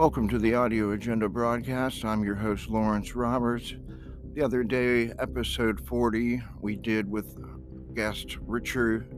Welcome 0.00 0.30
to 0.30 0.38
the 0.38 0.54
Audio 0.54 0.92
Agenda 0.92 1.28
broadcast. 1.28 2.06
I'm 2.06 2.24
your 2.24 2.34
host, 2.34 2.70
Lawrence 2.70 3.14
Roberts. 3.14 3.74
The 4.32 4.40
other 4.40 4.64
day, 4.64 5.12
episode 5.18 5.78
40, 5.86 6.40
we 6.58 6.76
did 6.76 7.06
with 7.06 7.36
guest 7.94 8.38
Richard 8.46 9.14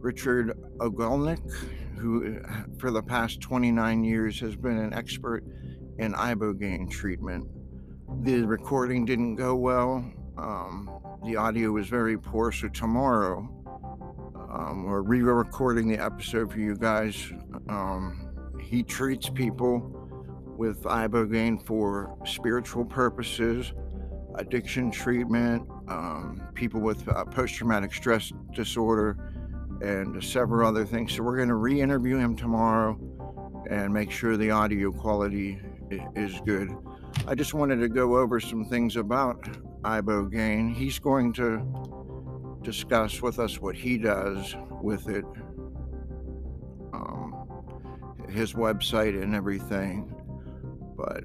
Richard 0.00 0.58
Ogolnik, 0.78 1.42
who 1.98 2.40
for 2.78 2.90
the 2.90 3.02
past 3.02 3.42
29 3.42 4.02
years 4.02 4.40
has 4.40 4.56
been 4.56 4.78
an 4.78 4.94
expert 4.94 5.44
in 5.98 6.14
ibogaine 6.14 6.90
treatment. 6.90 7.46
The 8.22 8.44
recording 8.44 9.04
didn't 9.04 9.34
go 9.34 9.54
well. 9.56 10.10
Um, 10.38 10.88
the 11.26 11.36
audio 11.36 11.72
was 11.72 11.88
very 11.88 12.16
poor, 12.16 12.50
so 12.50 12.68
tomorrow 12.68 13.46
um, 14.50 14.84
we're 14.86 15.02
re-recording 15.02 15.86
the 15.86 16.02
episode 16.02 16.50
for 16.50 16.60
you 16.60 16.76
guys. 16.76 17.30
Um, 17.68 18.30
he 18.58 18.82
treats 18.82 19.28
people 19.28 20.00
with 20.56 20.82
ibogaine 20.84 21.64
for 21.66 22.16
spiritual 22.24 22.84
purposes, 22.84 23.72
addiction 24.36 24.90
treatment, 24.90 25.68
um, 25.88 26.42
people 26.54 26.80
with 26.80 27.06
uh, 27.08 27.24
post-traumatic 27.24 27.92
stress 27.92 28.32
disorder, 28.52 29.16
and 29.82 30.22
several 30.22 30.66
other 30.66 30.84
things. 30.84 31.12
So 31.12 31.22
we're 31.22 31.36
going 31.36 31.48
to 31.48 31.56
re-interview 31.56 32.16
him 32.16 32.36
tomorrow 32.36 32.98
and 33.68 33.92
make 33.92 34.10
sure 34.10 34.36
the 34.36 34.50
audio 34.50 34.92
quality 34.92 35.60
is 36.14 36.40
good. 36.46 36.70
I 37.26 37.34
just 37.34 37.54
wanted 37.54 37.80
to 37.80 37.88
go 37.88 38.16
over 38.16 38.40
some 38.40 38.64
things 38.64 38.96
about 38.96 39.42
ibogaine. 39.82 40.74
He's 40.74 40.98
going 40.98 41.32
to 41.34 42.58
discuss 42.62 43.20
with 43.20 43.38
us 43.38 43.60
what 43.60 43.76
he 43.76 43.98
does 43.98 44.56
with 44.82 45.08
it, 45.08 45.24
um, 46.92 47.46
his 48.30 48.54
website 48.54 49.22
and 49.22 49.34
everything. 49.34 50.13
But 51.04 51.24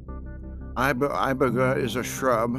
iboga 0.76 1.78
is 1.78 1.96
a 1.96 2.04
shrub. 2.04 2.56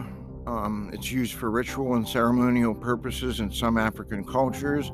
Um, 0.46 0.90
it's 0.92 1.12
used 1.12 1.34
for 1.34 1.50
ritual 1.50 1.94
and 1.94 2.08
ceremonial 2.08 2.74
purposes 2.74 3.40
in 3.40 3.50
some 3.50 3.76
African 3.76 4.24
cultures. 4.24 4.90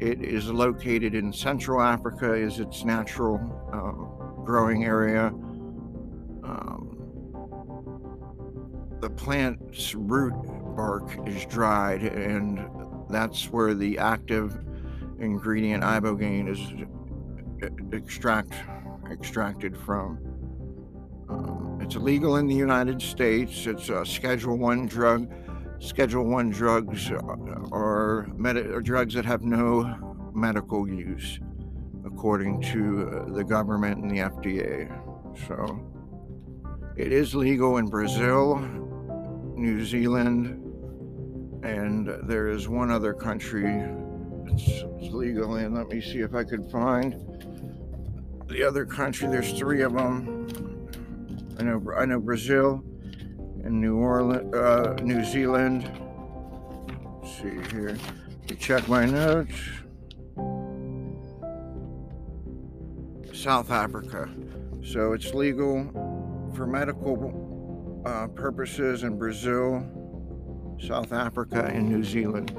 It 0.00 0.20
is 0.22 0.50
located 0.50 1.14
in 1.14 1.32
Central 1.32 1.80
Africa, 1.80 2.34
is 2.34 2.58
its 2.58 2.84
natural 2.84 3.36
um, 3.72 4.42
growing 4.44 4.84
area. 4.84 5.26
Um, 6.42 6.96
the 9.00 9.10
plant's 9.10 9.94
root 9.94 10.34
bark 10.74 11.16
is 11.28 11.44
dried, 11.46 12.02
and 12.02 12.58
that's 13.08 13.50
where 13.50 13.74
the 13.74 13.98
active 13.98 14.58
ingredient 15.20 15.84
ibogaine 15.84 16.48
is 16.48 16.60
extract 17.92 18.54
extracted 19.10 19.76
from. 19.76 20.29
It's 21.90 21.96
legal 21.96 22.36
in 22.36 22.46
the 22.46 22.54
United 22.54 23.02
States. 23.02 23.66
It's 23.66 23.88
a 23.88 24.06
Schedule 24.06 24.56
One 24.56 24.86
drug. 24.86 25.28
Schedule 25.80 26.24
One 26.24 26.48
drugs 26.48 27.10
are, 27.10 28.28
med- 28.36 28.58
are 28.58 28.80
drugs 28.80 29.14
that 29.14 29.24
have 29.24 29.42
no 29.42 30.30
medical 30.32 30.88
use, 30.88 31.40
according 32.06 32.62
to 32.62 33.08
uh, 33.08 33.32
the 33.32 33.42
government 33.42 34.04
and 34.04 34.08
the 34.08 34.18
FDA. 34.18 34.86
So, 35.48 35.84
it 36.96 37.10
is 37.10 37.34
legal 37.34 37.78
in 37.78 37.86
Brazil, 37.86 38.58
New 39.56 39.84
Zealand, 39.84 40.62
and 41.64 42.06
there 42.22 42.50
is 42.50 42.68
one 42.68 42.92
other 42.92 43.12
country 43.12 43.66
it's, 44.46 44.84
legal 45.12 45.56
in. 45.56 45.74
Let 45.74 45.88
me 45.88 46.00
see 46.00 46.20
if 46.20 46.36
I 46.36 46.44
could 46.44 46.70
find 46.70 47.16
the 48.46 48.62
other 48.62 48.86
country. 48.86 49.26
There's 49.26 49.58
three 49.58 49.82
of 49.82 49.94
them. 49.94 50.69
I 51.60 51.62
know 51.62 51.92
I 51.94 52.06
know 52.06 52.18
Brazil 52.18 52.82
and 53.64 53.82
New 53.82 53.98
Orleans, 53.98 54.54
uh, 54.54 54.96
New 55.02 55.22
Zealand. 55.22 55.90
Let's 57.20 57.36
see 57.36 57.60
here. 57.70 57.98
Check 58.58 58.88
my 58.88 59.04
notes. 59.04 59.52
South 63.34 63.70
Africa. 63.70 64.30
So 64.82 65.12
it's 65.12 65.34
legal 65.34 65.84
for 66.56 66.66
medical 66.66 68.02
uh, 68.06 68.28
purposes 68.28 69.02
in 69.02 69.18
Brazil, 69.18 69.86
South 70.80 71.12
Africa, 71.12 71.66
and 71.66 71.90
New 71.90 72.02
Zealand. 72.02 72.56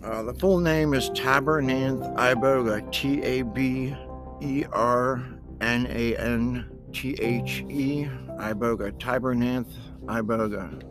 Uh, 0.00 0.22
the 0.22 0.34
full 0.34 0.60
name 0.60 0.94
is 0.94 1.10
Tabernanthe 1.10 2.14
iboga, 2.14 2.92
T 2.92 3.20
A 3.22 3.42
B 3.42 3.96
E 4.40 4.64
R 4.72 5.33
N 5.60 5.86
A 5.90 6.16
N 6.16 6.68
T 6.92 7.14
H 7.20 7.64
E, 7.68 8.04
Iboga, 8.38 8.92
Tabernanthe 8.98 9.74
Iboga. 10.06 10.82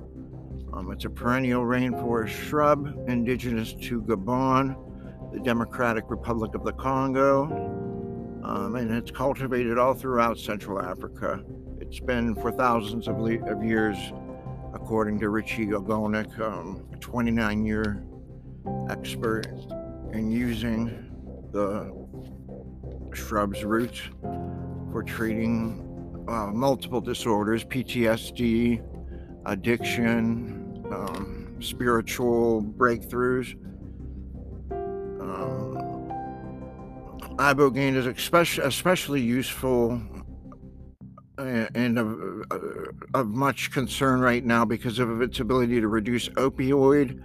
Um, 0.74 0.91
it's 0.91 1.06
a 1.06 1.09
perennial 1.09 1.63
rainforest 1.63 2.29
shrub 2.29 2.88
indigenous 3.07 3.73
to 3.73 4.02
Gabon, 4.02 4.75
the 5.31 5.40
Democratic 5.40 6.06
Republic 6.09 6.56
of 6.56 6.63
the 6.63 6.73
Congo, 6.73 7.44
um, 8.44 8.75
and 8.75 8.91
it's 8.91 9.12
cultivated 9.12 9.78
all 9.78 9.94
throughout 9.94 10.38
Central 10.40 10.81
Africa. 10.81 11.44
It's 11.79 12.00
been 12.00 12.34
for 12.35 12.52
thousands 12.52 13.07
of, 13.07 13.19
le- 13.19 13.46
of 13.50 13.63
years, 13.63 13.97
according 14.73 15.19
to 15.19 15.29
Richie 15.29 15.68
Ogolnik, 15.68 16.40
um, 16.40 16.84
a 16.91 16.97
29 16.97 17.63
year 17.63 18.03
expert 18.90 19.46
in 20.12 20.31
using 20.31 21.12
the 21.52 21.94
shrub's 23.13 23.63
roots 23.63 24.02
for 24.93 25.01
treating 25.01 26.23
uh, 26.29 26.45
multiple 26.53 27.01
disorders 27.01 27.65
PTSD, 27.65 28.81
addiction, 29.47 30.85
um, 30.91 31.57
spiritual 31.59 32.61
breakthroughs. 32.61 33.55
Um, 35.19 36.07
ibogaine 37.37 37.95
is 37.95 38.05
especially, 38.05 38.63
especially 38.65 39.21
useful 39.21 39.99
and 41.39 41.97
of, 41.97 42.43
uh, 42.51 42.59
of 43.15 43.27
much 43.29 43.71
concern 43.71 44.19
right 44.19 44.45
now 44.45 44.63
because 44.63 44.99
of 44.99 45.23
its 45.23 45.39
ability 45.39 45.81
to 45.81 45.87
reduce 45.87 46.29
opioid 46.29 47.19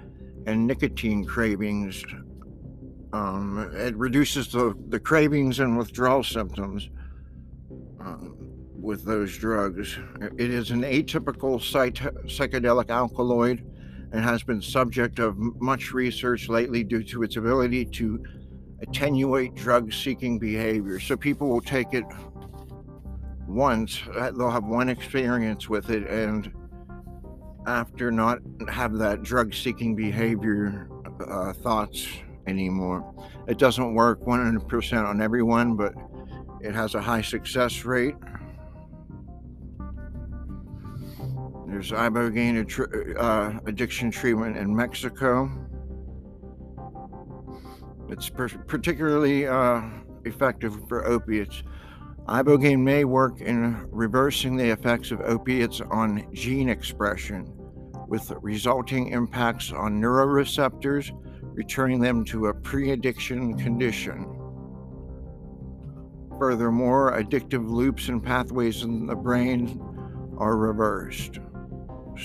and 0.46 0.66
nicotine 0.66 1.22
cravings. 1.22 2.02
Um, 3.12 3.70
it 3.74 3.94
reduces 3.94 4.48
the, 4.48 4.74
the 4.88 4.98
cravings 4.98 5.60
and 5.60 5.76
withdrawal 5.76 6.24
symptoms 6.24 6.88
with 8.74 9.04
those 9.04 9.36
drugs. 9.36 9.98
It 10.36 10.50
is 10.50 10.70
an 10.70 10.82
atypical 10.82 11.58
psychedelic 11.60 12.91
alkaloid 12.91 13.64
and 14.12 14.24
has 14.24 14.42
been 14.42 14.62
subject 14.62 15.19
of 15.19 15.36
much 15.60 15.92
research 15.92 16.48
lately 16.48 16.84
due 16.84 17.02
to 17.04 17.22
its 17.22 17.36
ability 17.36 17.84
to 17.84 18.22
attenuate 18.80 19.54
drug 19.54 19.92
seeking 19.92 20.38
behavior. 20.38 21.00
So 21.00 21.16
people 21.16 21.48
will 21.48 21.60
take 21.60 21.92
it 21.92 22.04
once, 23.47 24.02
uh, 24.14 24.30
they'll 24.30 24.50
have 24.50 24.64
one 24.64 24.88
experience 24.88 25.68
with 25.68 25.91
it, 25.91 26.06
and 26.06 26.52
after 27.66 28.10
not 28.10 28.38
have 28.68 28.97
that 28.98 29.22
drug 29.22 29.54
seeking 29.54 29.94
behavior 29.94 30.88
uh, 31.26 31.52
thoughts 31.52 32.06
anymore. 32.47 33.14
It 33.47 33.58
doesn't 33.58 33.94
work 33.94 34.24
100% 34.24 35.04
on 35.04 35.20
everyone, 35.20 35.76
but 35.76 35.94
it 36.60 36.74
has 36.74 36.94
a 36.94 37.00
high 37.00 37.22
success 37.22 37.84
rate. 37.84 38.16
There's 41.69 41.91
ibogaine 41.92 43.19
uh, 43.19 43.60
addiction 43.66 44.10
treatment 44.10 44.56
in 44.56 44.74
Mexico. 44.74 45.50
It's 48.09 48.30
per- 48.30 48.48
particularly 48.48 49.47
uh, 49.47 49.83
effective 50.24 50.80
for 50.88 51.06
opiates. 51.06 51.62
Ibogaine 52.27 52.80
may 52.80 53.04
work 53.04 53.41
in 53.41 53.86
reversing 53.91 54.56
the 54.56 54.71
effects 54.71 55.10
of 55.10 55.21
opiates 55.21 55.80
on 55.80 56.27
gene 56.34 56.68
expression, 56.68 57.47
with 58.09 58.33
resulting 58.41 59.09
impacts 59.09 59.72
on 59.72 60.00
neuroreceptors, 60.00 61.10
returning 61.54 62.00
them 62.00 62.24
to 62.24 62.47
a 62.47 62.54
pre 62.54 62.92
addiction 62.92 63.59
condition. 63.59 64.37
Furthermore, 66.38 67.12
addictive 67.12 67.68
loops 67.68 68.08
and 68.08 68.22
pathways 68.22 68.82
in 68.82 69.06
the 69.06 69.16
brain 69.16 69.80
are 70.38 70.56
reversed. 70.56 71.40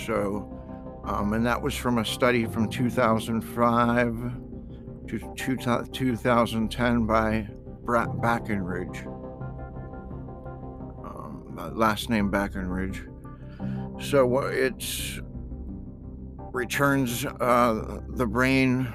So, 0.05 0.49
um, 1.05 1.33
and 1.33 1.45
that 1.45 1.61
was 1.61 1.75
from 1.75 1.97
a 1.97 2.05
study 2.05 2.45
from 2.45 2.69
2005 2.69 4.31
to 5.07 5.33
2010 5.35 7.05
by 7.05 7.47
Brett 7.83 8.07
Backenridge. 8.07 9.05
Um, 11.05 11.73
last 11.75 12.09
name 12.09 12.31
Backenridge. 12.31 13.09
So 14.01 14.39
it 14.39 15.21
returns 16.51 17.25
uh, 17.25 17.99
the 18.09 18.27
brain 18.27 18.87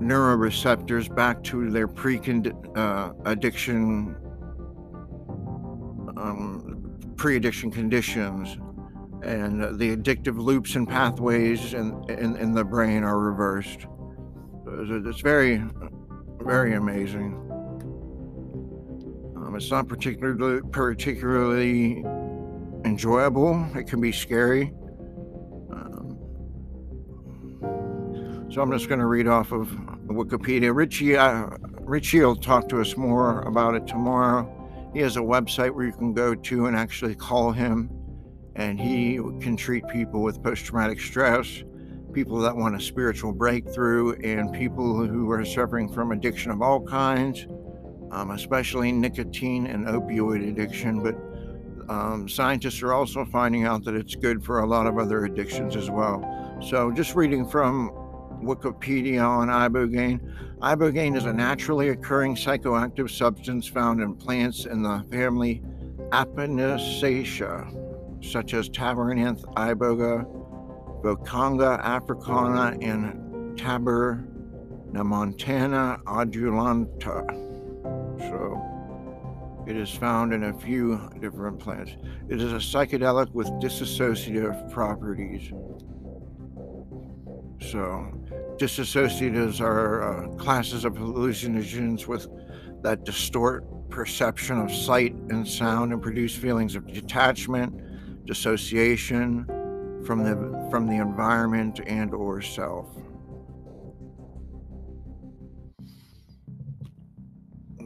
neuroreceptors 0.00 1.14
back 1.14 1.42
to 1.44 1.70
their 1.70 1.88
pre 1.88 2.18
uh, 2.74 3.12
um, 6.26 7.14
pre 7.16 7.36
addiction 7.36 7.70
conditions, 7.70 8.58
and 9.22 9.78
the 9.78 9.96
addictive 9.96 10.38
loops 10.38 10.74
and 10.76 10.88
pathways 10.88 11.74
in, 11.74 12.04
in, 12.08 12.36
in 12.36 12.52
the 12.52 12.64
brain 12.64 13.02
are 13.02 13.18
reversed. 13.18 13.86
It's 14.66 15.20
very, 15.20 15.62
very 16.40 16.74
amazing. 16.74 17.42
Um, 19.36 19.54
it's 19.56 19.70
not 19.70 19.88
particularly 19.88 20.60
particularly 20.72 22.04
enjoyable. 22.84 23.66
It 23.74 23.86
can 23.86 24.00
be 24.00 24.12
scary. 24.12 24.72
Um, 25.72 26.18
so 28.50 28.60
I'm 28.60 28.72
just 28.72 28.88
going 28.88 29.00
to 29.00 29.06
read 29.06 29.28
off 29.28 29.52
of 29.52 29.68
Wikipedia. 30.08 30.74
Richie, 30.74 31.16
uh, 31.16 31.48
Richie 31.80 32.20
will 32.20 32.36
talk 32.36 32.68
to 32.70 32.80
us 32.80 32.96
more 32.96 33.42
about 33.42 33.74
it 33.74 33.86
tomorrow. 33.86 34.52
He 34.96 35.02
has 35.02 35.18
a 35.18 35.20
website 35.20 35.74
where 35.74 35.84
you 35.84 35.92
can 35.92 36.14
go 36.14 36.34
to 36.34 36.64
and 36.64 36.74
actually 36.74 37.14
call 37.14 37.52
him, 37.52 37.90
and 38.54 38.80
he 38.80 39.16
can 39.42 39.54
treat 39.54 39.86
people 39.88 40.22
with 40.22 40.42
post 40.42 40.64
traumatic 40.64 41.00
stress, 41.00 41.62
people 42.14 42.38
that 42.38 42.56
want 42.56 42.76
a 42.76 42.80
spiritual 42.80 43.34
breakthrough, 43.34 44.14
and 44.24 44.54
people 44.54 45.06
who 45.06 45.30
are 45.30 45.44
suffering 45.44 45.92
from 45.92 46.12
addiction 46.12 46.50
of 46.50 46.62
all 46.62 46.80
kinds, 46.80 47.46
um, 48.10 48.30
especially 48.30 48.90
nicotine 48.90 49.66
and 49.66 49.86
opioid 49.86 50.48
addiction. 50.48 51.02
But 51.02 51.92
um, 51.92 52.26
scientists 52.26 52.80
are 52.80 52.94
also 52.94 53.26
finding 53.26 53.66
out 53.66 53.84
that 53.84 53.94
it's 53.94 54.14
good 54.14 54.42
for 54.42 54.60
a 54.60 54.66
lot 54.66 54.86
of 54.86 54.96
other 54.96 55.26
addictions 55.26 55.76
as 55.76 55.90
well. 55.90 56.24
So, 56.62 56.90
just 56.90 57.14
reading 57.14 57.46
from 57.46 57.90
Wikipedia 58.42 59.26
on 59.26 59.48
ibogaine. 59.48 60.20
Ibogaine 60.60 61.16
is 61.16 61.24
a 61.24 61.32
naturally 61.32 61.88
occurring 61.90 62.34
psychoactive 62.34 63.08
substance 63.10 63.66
found 63.66 64.00
in 64.00 64.14
plants 64.14 64.66
in 64.66 64.82
the 64.82 65.04
family 65.10 65.62
Apocynaceae, 66.10 68.24
such 68.24 68.54
as 68.54 68.70
Tabernanthe 68.70 69.42
iboga, 69.54 70.24
Voacanga 71.02 71.78
africana, 71.82 72.78
and 72.80 73.58
Tabernaemontana 73.58 76.02
adulata. 76.04 77.26
So, 78.30 78.62
it 79.66 79.76
is 79.76 79.90
found 79.90 80.32
in 80.32 80.44
a 80.44 80.52
few 80.52 81.10
different 81.20 81.58
plants. 81.58 81.96
It 82.28 82.40
is 82.40 82.52
a 82.52 82.56
psychedelic 82.56 83.32
with 83.32 83.48
dissociative 83.60 84.70
properties. 84.70 85.50
So, 87.60 88.06
dissociatives 88.58 89.60
are 89.60 90.02
uh, 90.02 90.28
classes 90.36 90.84
of 90.84 90.94
hallucinogens 90.94 92.06
with 92.06 92.28
that 92.82 93.04
distort 93.04 93.64
perception 93.88 94.60
of 94.60 94.70
sight 94.70 95.14
and 95.30 95.46
sound 95.46 95.92
and 95.92 96.02
produce 96.02 96.34
feelings 96.34 96.76
of 96.76 96.86
detachment, 96.86 98.26
dissociation 98.26 99.46
from 100.04 100.22
the 100.22 100.68
from 100.70 100.86
the 100.86 100.96
environment 100.96 101.80
and 101.86 102.12
or 102.12 102.42
self. 102.42 102.86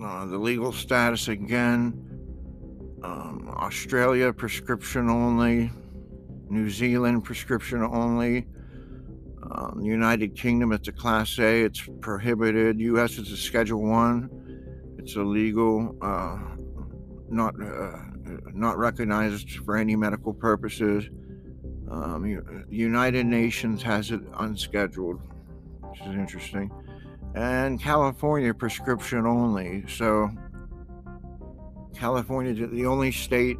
Uh, 0.03 0.27
the 0.27 0.39
legal 0.39 0.73
status 0.73 1.29
again 1.29 1.93
um, 3.03 3.53
Australia 3.57 4.33
prescription 4.33 5.09
only, 5.09 5.71
New 6.49 6.69
Zealand 6.71 7.25
prescription 7.25 7.83
only, 7.83 8.47
um, 9.53 9.81
United 9.83 10.37
Kingdom, 10.37 10.73
it's 10.73 10.89
a 10.89 10.93
Class 10.93 11.39
A. 11.39 11.63
It's 11.63 11.83
prohibited. 12.01 12.81
U.S. 12.81 13.19
it's 13.19 13.31
a 13.31 13.37
Schedule 13.37 13.83
One. 13.83 14.31
It's 14.99 15.17
illegal. 15.17 15.97
Uh, 16.01 16.39
not 17.29 17.55
uh, 17.61 17.97
not 18.53 18.79
recognized 18.79 19.51
for 19.65 19.77
any 19.77 19.97
medical 19.97 20.33
purposes. 20.33 21.09
Um, 21.91 22.67
United 22.71 23.27
Nations 23.27 23.83
has 23.83 24.13
it 24.13 24.21
unscheduled, 24.39 25.21
which 25.81 26.01
is 26.01 26.15
interesting. 26.15 26.71
And 27.35 27.81
California 27.81 28.55
prescription 28.55 29.27
only. 29.27 29.85
So 29.89 30.31
California 31.95 32.53
is 32.53 32.71
the 32.71 32.87
only 32.87 33.11
state 33.11 33.59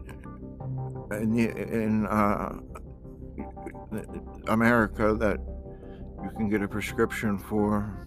in, 1.11 1.35
the, 1.35 1.49
in 1.51 2.07
uh, 2.07 2.61
America 4.47 5.15
that 5.19 5.39
you 6.23 6.31
can 6.37 6.49
get 6.49 6.63
a 6.63 6.69
prescription 6.69 7.39
for. 7.39 8.07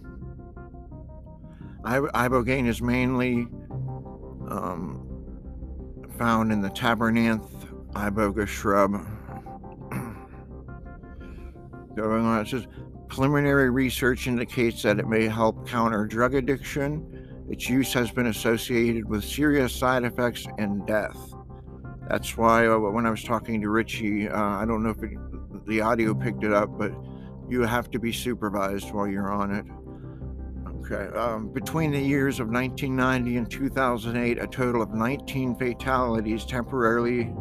Ibogaine 1.84 2.66
is 2.66 2.80
mainly 2.80 3.46
um, 4.48 5.06
found 6.18 6.52
in 6.52 6.62
the 6.62 6.70
Tabernanthe 6.70 7.68
iboga 7.92 8.46
shrub. 8.46 8.92
Going 11.96 12.24
on, 12.24 12.40
it 12.40 12.48
says 12.48 12.66
preliminary 13.08 13.70
research 13.70 14.26
indicates 14.26 14.82
that 14.82 14.98
it 14.98 15.06
may 15.06 15.28
help 15.28 15.68
counter 15.68 16.06
drug 16.06 16.34
addiction. 16.34 17.44
Its 17.48 17.68
use 17.68 17.92
has 17.92 18.10
been 18.10 18.26
associated 18.26 19.04
with 19.04 19.22
serious 19.22 19.74
side 19.74 20.04
effects 20.04 20.46
and 20.58 20.86
death. 20.86 21.16
That's 22.08 22.36
why 22.36 22.66
uh, 22.66 22.78
when 22.78 23.06
I 23.06 23.10
was 23.10 23.22
talking 23.22 23.60
to 23.60 23.70
Richie, 23.70 24.28
uh, 24.28 24.36
I 24.36 24.64
don't 24.64 24.82
know 24.82 24.90
if 24.90 25.02
it, 25.02 25.16
the 25.66 25.80
audio 25.80 26.14
picked 26.14 26.44
it 26.44 26.52
up, 26.52 26.76
but 26.78 26.92
you 27.54 27.62
have 27.62 27.88
to 27.88 28.00
be 28.00 28.12
supervised 28.12 28.92
while 28.92 29.06
you're 29.06 29.32
on 29.32 29.54
it. 29.54 29.64
Okay. 30.80 31.16
Um, 31.16 31.52
between 31.52 31.92
the 31.92 32.00
years 32.00 32.40
of 32.40 32.48
1990 32.48 33.36
and 33.36 33.48
2008, 33.48 34.42
a 34.42 34.46
total 34.48 34.82
of 34.82 34.90
19 34.90 35.54
fatalities 35.54 36.44
temporarily, 36.44 37.32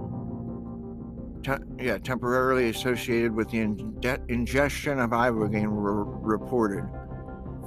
te- 1.42 1.84
yeah, 1.84 1.98
temporarily 1.98 2.70
associated 2.70 3.34
with 3.34 3.50
the 3.50 3.62
in- 3.62 4.00
ingestion 4.30 5.00
of 5.00 5.10
ibogaine 5.10 5.68
were 5.68 6.04
reported, 6.06 6.88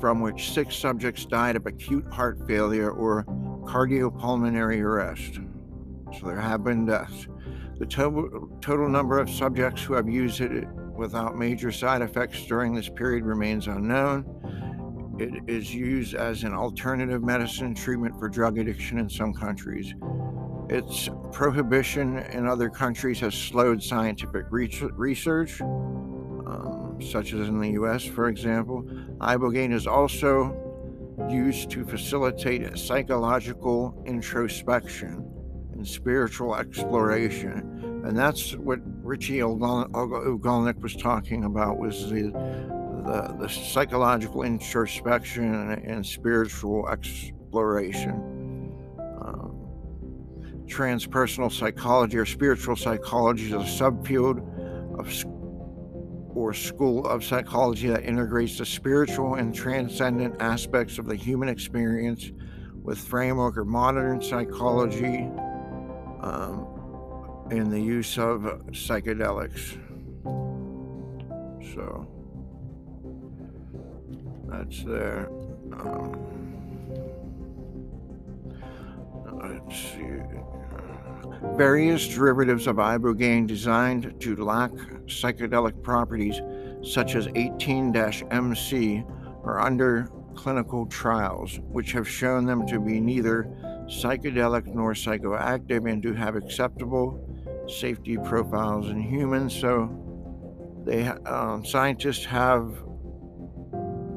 from 0.00 0.20
which 0.20 0.52
six 0.52 0.76
subjects 0.76 1.26
died 1.26 1.56
of 1.56 1.66
acute 1.66 2.06
heart 2.12 2.38
failure 2.46 2.92
or 2.92 3.24
cardiopulmonary 3.64 4.80
arrest. 4.80 5.40
So 6.18 6.28
there 6.28 6.40
have 6.40 6.62
been 6.62 6.86
deaths. 6.86 7.26
The 7.78 7.86
to- 7.86 8.56
total 8.60 8.88
number 8.88 9.18
of 9.18 9.28
subjects 9.28 9.82
who 9.82 9.94
have 9.94 10.08
used 10.08 10.40
it 10.40 10.64
without 10.96 11.36
major 11.36 11.70
side 11.70 12.02
effects 12.02 12.46
during 12.46 12.74
this 12.74 12.88
period 12.88 13.24
remains 13.24 13.66
unknown. 13.66 14.24
It 15.18 15.42
is 15.46 15.74
used 15.74 16.14
as 16.14 16.42
an 16.44 16.52
alternative 16.52 17.22
medicine 17.22 17.74
treatment 17.74 18.18
for 18.18 18.28
drug 18.28 18.58
addiction 18.58 18.98
in 18.98 19.08
some 19.08 19.32
countries. 19.32 19.94
Its 20.68 21.08
prohibition 21.32 22.18
in 22.18 22.46
other 22.46 22.68
countries 22.68 23.20
has 23.20 23.34
slowed 23.34 23.82
scientific 23.82 24.46
research, 24.50 25.60
um, 25.62 26.98
such 27.00 27.32
as 27.32 27.48
in 27.48 27.60
the 27.60 27.70
US, 27.82 28.04
for 28.04 28.28
example. 28.28 28.82
Ibogaine 29.20 29.72
is 29.72 29.86
also 29.86 30.54
used 31.30 31.70
to 31.70 31.84
facilitate 31.84 32.76
psychological 32.76 34.02
introspection 34.06 35.24
and 35.72 35.86
spiritual 35.86 36.56
exploration 36.56 37.75
and 38.06 38.16
that's 38.16 38.54
what 38.54 38.78
Richie 39.02 39.38
Ogolnik 39.38 40.80
was 40.80 40.94
talking 40.94 41.44
about 41.44 41.78
was 41.78 42.08
the, 42.08 42.30
the, 43.04 43.36
the 43.40 43.48
psychological 43.48 44.42
introspection 44.42 45.52
and, 45.52 45.84
and 45.84 46.06
spiritual 46.06 46.88
exploration. 46.88 48.12
Um, 49.24 49.56
transpersonal 50.66 51.50
psychology 51.50 52.16
or 52.16 52.26
spiritual 52.26 52.76
psychology 52.76 53.46
is 53.46 53.52
a 53.52 53.56
subfield 53.56 54.38
of 55.00 55.12
or 56.36 56.54
school 56.54 57.06
of 57.06 57.24
psychology 57.24 57.88
that 57.88 58.04
integrates 58.04 58.58
the 58.58 58.66
spiritual 58.66 59.34
and 59.34 59.52
transcendent 59.52 60.36
aspects 60.40 60.98
of 60.98 61.06
the 61.06 61.16
human 61.16 61.48
experience 61.48 62.30
with 62.82 62.98
framework 62.98 63.56
or 63.56 63.64
modern 63.64 64.22
psychology 64.22 65.28
um, 66.20 66.75
in 67.50 67.70
the 67.70 67.80
use 67.80 68.18
of 68.18 68.40
psychedelics. 68.70 69.78
So 71.74 72.06
that's 74.48 74.82
there. 74.84 75.28
Um, 75.72 76.16
let's 79.42 79.76
see. 79.76 80.16
Various 81.56 82.08
derivatives 82.08 82.66
of 82.66 82.76
ibogaine 82.76 83.46
designed 83.46 84.20
to 84.20 84.36
lack 84.36 84.72
psychedelic 85.06 85.82
properties, 85.82 86.40
such 86.82 87.14
as 87.14 87.28
18 87.34 87.94
MC, 87.94 89.04
are 89.44 89.60
under 89.60 90.10
clinical 90.34 90.86
trials, 90.86 91.60
which 91.68 91.92
have 91.92 92.08
shown 92.08 92.44
them 92.44 92.66
to 92.66 92.80
be 92.80 93.00
neither 93.00 93.44
psychedelic 93.86 94.66
nor 94.66 94.92
psychoactive 94.92 95.90
and 95.90 96.02
to 96.02 96.12
have 96.12 96.36
acceptable 96.36 97.25
safety 97.68 98.16
profiles 98.16 98.88
in 98.88 99.00
humans. 99.00 99.54
So, 99.54 100.02
they 100.84 101.06
um, 101.06 101.64
scientists 101.64 102.24
have 102.26 102.82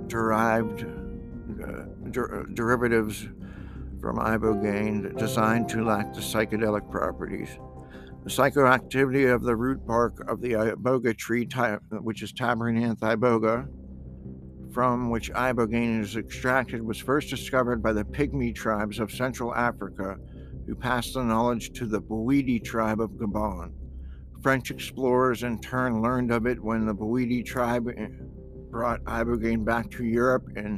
derived 0.08 0.84
uh, 0.84 1.84
der- 2.12 2.46
derivatives 2.54 3.28
from 4.00 4.18
ibogaine 4.18 5.18
designed 5.18 5.68
to 5.70 5.84
lack 5.84 6.14
the 6.14 6.22
psychedelic 6.22 6.90
properties. 6.90 7.50
The 8.24 8.30
psychoactivity 8.30 9.34
of 9.34 9.44
the 9.44 9.56
root 9.56 9.86
bark 9.86 10.30
of 10.30 10.42
the 10.42 10.52
iboga 10.52 11.18
tree, 11.18 11.48
which 12.02 12.22
is 12.22 12.34
Tabernanthe 12.34 13.00
iboga, 13.00 13.68
from 14.74 15.10
which 15.10 15.32
ibogaine 15.32 16.02
is 16.02 16.16
extracted, 16.16 16.82
was 16.82 17.00
first 17.00 17.30
discovered 17.30 17.82
by 17.82 17.94
the 17.94 18.04
Pygmy 18.04 18.54
tribes 18.54 19.00
of 19.00 19.12
Central 19.12 19.56
Africa, 19.56 20.18
who 20.70 20.76
passed 20.76 21.16
the 21.16 21.24
knowledge 21.24 21.74
to 21.74 21.88
the 21.88 22.00
Bwiti 22.00 22.64
tribe 22.64 23.02
of 23.02 23.10
Gabon. 23.14 23.72
French 24.44 24.70
explorers 24.70 25.42
in 25.42 25.60
turn 25.60 26.04
learned 26.04 26.32
of 26.32 26.46
it 26.46 26.64
when 26.64 26.86
the 26.86 26.94
Bwiti 26.94 27.44
tribe 27.44 27.90
eh, 27.98 28.06
brought 28.70 29.04
ibogaine 29.06 29.66
back 29.66 29.90
to 29.90 30.06
Europe 30.06 30.48
in 30.56 30.74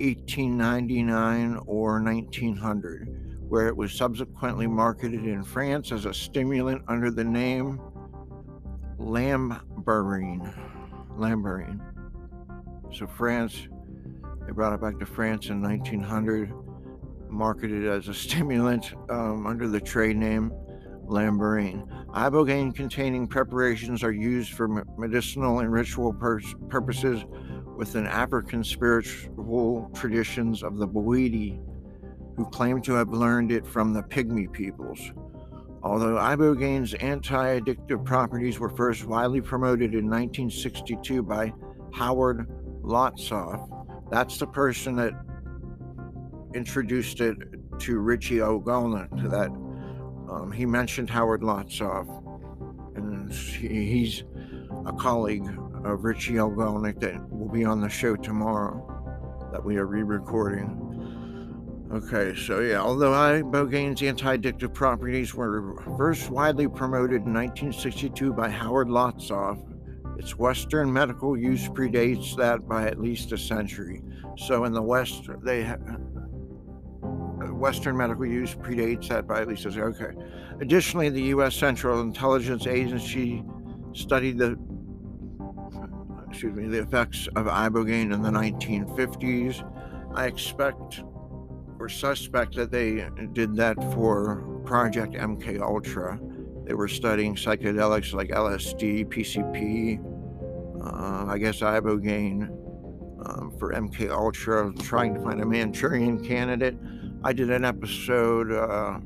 1899 0.00 1.60
or 1.66 2.00
1900, 2.00 3.44
where 3.46 3.68
it 3.68 3.76
was 3.76 3.92
subsequently 3.92 4.66
marketed 4.66 5.26
in 5.26 5.42
France 5.42 5.92
as 5.92 6.06
a 6.06 6.14
stimulant 6.14 6.82
under 6.88 7.10
the 7.10 7.22
name 7.22 7.78
Lambarene. 8.98 10.54
Lambarene. 11.18 11.80
So 12.94 13.06
France, 13.06 13.68
they 14.46 14.52
brought 14.52 14.72
it 14.72 14.80
back 14.80 14.98
to 15.00 15.06
France 15.06 15.50
in 15.50 15.60
1900, 15.60 16.50
marketed 17.30 17.86
as 17.86 18.08
a 18.08 18.14
stimulant 18.26 18.94
um, 19.10 19.46
under 19.46 19.68
the 19.68 19.80
trade 19.80 20.16
name 20.16 20.52
Lambarene. 21.08 21.86
Ibogaine 22.08 22.74
containing 22.74 23.26
preparations 23.26 24.02
are 24.02 24.12
used 24.12 24.52
for 24.52 24.68
medicinal 24.96 25.60
and 25.60 25.72
ritual 25.72 26.12
pur- 26.12 26.40
purposes 26.68 27.24
within 27.76 28.06
African 28.06 28.62
spiritual 28.62 29.90
traditions 29.94 30.62
of 30.62 30.76
the 30.78 30.86
Bwiti, 30.86 31.60
who 32.36 32.44
claim 32.50 32.82
to 32.82 32.94
have 32.94 33.10
learned 33.10 33.52
it 33.52 33.66
from 33.66 33.92
the 33.92 34.02
Pygmy 34.02 34.52
peoples. 34.52 35.00
Although 35.82 36.16
ibogaine's 36.16 36.94
anti 36.94 37.60
addictive 37.60 38.04
properties 38.04 38.58
were 38.58 38.70
first 38.70 39.04
widely 39.04 39.40
promoted 39.40 39.94
in 39.94 40.10
1962 40.10 41.22
by 41.22 41.52
Howard 41.94 42.48
Lotsof, 42.82 44.10
that's 44.10 44.38
the 44.38 44.46
person 44.46 44.96
that 44.96 45.12
introduced 46.54 47.20
it 47.20 47.36
to 47.80 47.98
Richie 47.98 48.38
to 48.38 49.08
that 49.28 49.50
um, 50.30 50.52
he 50.52 50.66
mentioned 50.66 51.08
Howard 51.08 51.40
Lotsof, 51.40 52.06
and 52.96 53.32
he's 53.32 54.24
a 54.86 54.92
colleague 54.92 55.48
of 55.84 56.04
Richie 56.04 56.34
Ogonek 56.34 57.00
that 57.00 57.30
will 57.30 57.48
be 57.48 57.64
on 57.64 57.80
the 57.80 57.88
show 57.88 58.14
tomorrow 58.14 58.84
that 59.52 59.64
we 59.64 59.76
are 59.76 59.86
re-recording. 59.86 60.84
Okay, 61.90 62.38
so 62.38 62.60
yeah, 62.60 62.78
although 62.78 63.12
ibogaine's 63.12 64.02
anti-addictive 64.02 64.74
properties 64.74 65.34
were 65.34 65.74
first 65.96 66.28
widely 66.28 66.68
promoted 66.68 67.22
in 67.22 67.32
1962 67.32 68.34
by 68.34 68.50
Howard 68.50 68.88
Lotsof, 68.88 69.64
its 70.18 70.36
Western 70.36 70.92
medical 70.92 71.38
use 71.38 71.66
predates 71.68 72.36
that 72.36 72.68
by 72.68 72.86
at 72.86 73.00
least 73.00 73.32
a 73.32 73.38
century. 73.38 74.02
So 74.36 74.64
in 74.64 74.72
the 74.72 74.82
West, 74.82 75.30
they 75.42 75.62
Western 77.58 77.96
medical 77.96 78.26
use 78.26 78.54
predates 78.54 79.08
that 79.08 79.26
by 79.26 79.40
at 79.40 79.48
least 79.48 79.66
a 79.66 79.82
okay. 79.82 80.12
Additionally, 80.60 81.08
the 81.08 81.22
U.S. 81.22 81.54
Central 81.54 82.00
Intelligence 82.00 82.66
Agency 82.66 83.44
studied 83.92 84.38
the 84.38 84.58
excuse 86.28 86.54
me 86.54 86.68
the 86.68 86.80
effects 86.80 87.26
of 87.36 87.46
ibogaine 87.46 88.12
in 88.12 88.22
the 88.22 88.30
1950s. 88.30 89.64
I 90.14 90.26
expect 90.26 91.02
or 91.78 91.88
suspect 91.88 92.54
that 92.56 92.70
they 92.70 93.08
did 93.32 93.56
that 93.56 93.76
for 93.94 94.42
Project 94.64 95.14
MK 95.14 95.60
Ultra. 95.60 96.20
They 96.64 96.74
were 96.74 96.88
studying 96.88 97.34
psychedelics 97.34 98.12
like 98.12 98.28
LSD, 98.28 99.06
PCP, 99.06 100.04
uh, 100.84 101.32
I 101.32 101.38
guess 101.38 101.60
ibogaine 101.60 102.48
um, 103.24 103.54
for 103.58 103.72
MK 103.72 104.10
Ultra, 104.10 104.72
trying 104.74 105.14
to 105.14 105.20
find 105.20 105.40
a 105.40 105.46
Manchurian 105.46 106.22
candidate. 106.22 106.76
I 107.24 107.32
did 107.32 107.50
an 107.50 107.64
episode 107.64 108.52
uh, 108.52 109.00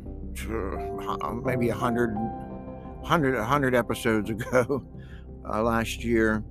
uh 0.51 1.33
maybe 1.45 1.69
100, 1.69 2.15
100, 2.15 3.35
100 3.37 3.75
episodes 3.75 4.31
ago 4.37 4.85
uh, 5.49 5.63
last 5.63 6.05
year 6.05 6.45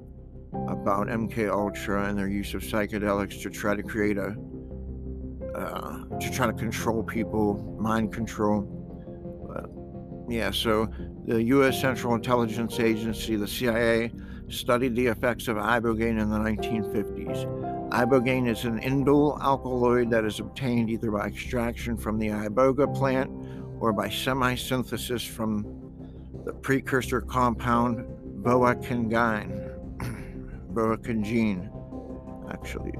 about 0.68 1.08
MK 1.08 1.50
Ultra 1.50 2.10
and 2.10 2.18
their 2.18 2.27
use 2.27 2.53
of 2.53 2.62
psychedelics 2.62 3.41
to 3.44 3.50
try 3.50 3.75
to 3.75 3.84
create 3.84 4.18
a 4.18 4.36
uh, 5.56 6.20
to 6.20 6.32
try 6.32 6.48
to 6.48 6.53
control 6.53 7.03
people, 7.03 7.75
mind 7.80 8.13
control. 8.13 8.77
yeah, 10.30 10.50
so 10.50 10.88
the 11.25 11.44
U.S. 11.44 11.80
Central 11.80 12.15
Intelligence 12.15 12.80
Agency, 12.80 13.36
the 13.36 13.48
CIA, 13.48 14.12
studied 14.48 14.96
the 14.96 15.08
effects 15.08 15.48
of 15.48 15.58
ibogaine 15.58 16.20
in 16.22 16.30
the 16.30 16.38
1950s. 16.38 17.61
Ibogaine 17.91 18.48
is 18.48 18.63
an 18.63 18.79
indole 18.79 19.38
alkaloid 19.41 20.10
that 20.12 20.24
is 20.24 20.39
obtained 20.39 20.89
either 20.89 21.12
by 21.12 21.27
extraction 21.27 21.98
from 21.98 22.17
the 22.17 22.29
iboga 22.29 22.88
plant 22.95 23.29
or 23.81 23.91
by 23.91 24.07
semi-synthesis 24.07 25.27
from 25.27 25.65
the 26.45 26.53
precursor 26.53 27.19
compound 27.19 28.05
voacangine. 28.43 29.77
voacangine, 30.74 31.69
actually, 32.53 32.93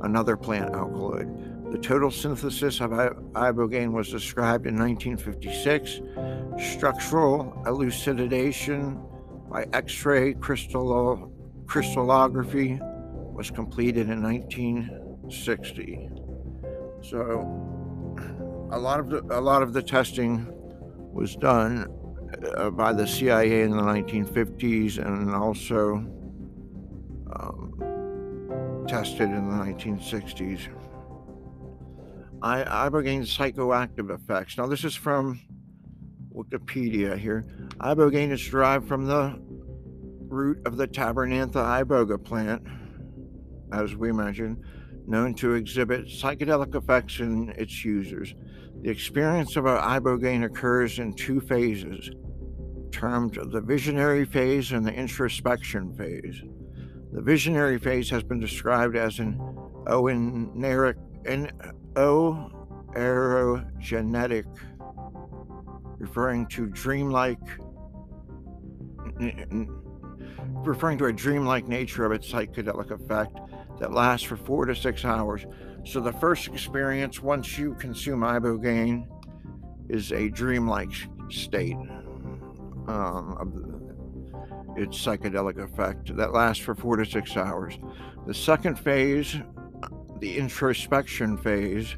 another 0.00 0.34
plant 0.34 0.74
alkaloid. 0.74 1.70
The 1.70 1.76
total 1.76 2.10
synthesis 2.10 2.80
of 2.80 2.92
ibogaine 2.92 3.92
was 3.92 4.08
described 4.08 4.66
in 4.66 4.78
1956. 4.78 6.00
Structural 6.58 7.52
elucidation 7.66 8.98
by 9.50 9.66
X 9.74 10.06
ray 10.06 10.32
crystallography 10.32 12.80
was 13.38 13.50
completed 13.52 14.10
in 14.10 14.20
1960. 14.20 16.10
So 17.02 18.68
a 18.72 18.78
lot 18.78 18.98
of 18.98 19.08
the, 19.08 19.22
a 19.30 19.40
lot 19.40 19.62
of 19.62 19.72
the 19.72 19.80
testing 19.80 20.46
was 21.12 21.36
done 21.36 21.86
uh, 22.56 22.70
by 22.70 22.92
the 22.92 23.06
CIA 23.06 23.62
in 23.62 23.70
the 23.70 23.76
1950s 23.76 24.98
and 24.98 25.32
also 25.32 26.04
um, 27.32 28.84
tested 28.88 29.30
in 29.30 29.48
the 29.48 29.54
1960s. 29.54 30.68
I, 32.42 32.88
ibogaine 32.88 33.22
psychoactive 33.22 34.10
effects. 34.12 34.58
Now, 34.58 34.66
this 34.66 34.82
is 34.84 34.96
from 34.96 35.40
Wikipedia 36.34 37.16
here. 37.16 37.46
Ibogaine 37.78 38.32
is 38.32 38.44
derived 38.48 38.88
from 38.88 39.06
the 39.06 39.40
root 40.26 40.60
of 40.66 40.76
the 40.76 40.88
Tabernanthe 40.88 41.54
iboga 41.54 42.22
plant, 42.22 42.66
as 43.72 43.94
we 43.96 44.12
mentioned, 44.12 44.62
known 45.06 45.34
to 45.34 45.54
exhibit 45.54 46.06
psychedelic 46.06 46.74
effects 46.74 47.20
in 47.20 47.50
its 47.56 47.84
users. 47.84 48.34
The 48.82 48.90
experience 48.90 49.56
of 49.56 49.66
an 49.66 49.78
ibogaine 49.78 50.44
occurs 50.44 50.98
in 50.98 51.14
two 51.14 51.40
phases, 51.40 52.10
termed 52.92 53.38
the 53.50 53.60
visionary 53.60 54.24
phase 54.24 54.72
and 54.72 54.86
the 54.86 54.92
introspection 54.92 55.94
phase. 55.94 56.42
The 57.12 57.22
visionary 57.22 57.78
phase 57.78 58.10
has 58.10 58.22
been 58.22 58.40
described 58.40 58.96
as 58.96 59.18
an 59.18 59.38
oneiric, 59.86 60.96
oneirogenic 62.94 64.46
referring 65.98 66.46
to 66.46 66.66
dreamlike 66.66 67.38
referring 70.64 70.98
to 70.98 71.06
a 71.06 71.12
dreamlike 71.12 71.66
nature 71.66 72.04
of 72.04 72.12
its 72.12 72.30
psychedelic 72.30 72.90
effect 72.90 73.36
that 73.80 73.92
lasts 73.92 74.26
for 74.26 74.36
four 74.36 74.66
to 74.66 74.74
six 74.74 75.04
hours. 75.04 75.46
So 75.84 76.00
the 76.00 76.12
first 76.12 76.48
experience, 76.48 77.22
once 77.22 77.58
you 77.58 77.74
consume 77.74 78.20
ibogaine, 78.20 79.06
is 79.88 80.12
a 80.12 80.28
dreamlike 80.28 80.92
state 81.30 81.76
um, 82.88 83.36
of 83.38 84.78
its 84.78 84.98
psychedelic 84.98 85.62
effect 85.62 86.14
that 86.16 86.32
lasts 86.32 86.62
for 86.62 86.74
four 86.74 86.96
to 86.96 87.04
six 87.04 87.36
hours. 87.36 87.78
The 88.26 88.34
second 88.34 88.78
phase, 88.78 89.36
the 90.20 90.36
introspection 90.36 91.36
phase, 91.38 91.96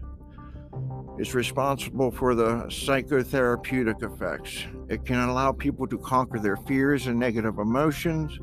is 1.18 1.34
responsible 1.34 2.10
for 2.10 2.34
the 2.34 2.64
psychotherapeutic 2.68 4.02
effects. 4.02 4.66
It 4.88 5.04
can 5.04 5.28
allow 5.28 5.52
people 5.52 5.86
to 5.88 5.98
conquer 5.98 6.38
their 6.38 6.56
fears 6.56 7.08
and 7.08 7.18
negative 7.18 7.58
emotions. 7.58 8.38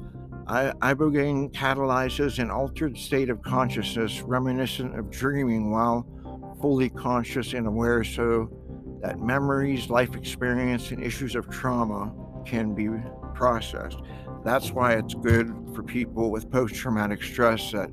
Ibogaine 0.47 1.51
catalyzes 1.51 2.39
an 2.39 2.49
altered 2.49 2.97
state 2.97 3.29
of 3.29 3.41
consciousness 3.41 4.21
reminiscent 4.21 4.97
of 4.97 5.11
dreaming 5.11 5.71
while 5.71 6.07
fully 6.61 6.89
conscious 6.89 7.53
and 7.53 7.67
aware 7.67 8.03
so 8.03 8.49
that 9.01 9.19
memories, 9.19 9.89
life 9.89 10.15
experience, 10.15 10.91
and 10.91 11.03
issues 11.03 11.35
of 11.35 11.49
trauma 11.49 12.13
can 12.45 12.73
be 12.73 12.87
processed. 13.35 13.99
That's 14.43 14.71
why 14.71 14.93
it's 14.93 15.13
good 15.13 15.53
for 15.75 15.83
people 15.83 16.31
with 16.31 16.49
post 16.49 16.75
traumatic 16.75 17.21
stress 17.21 17.71
that 17.73 17.89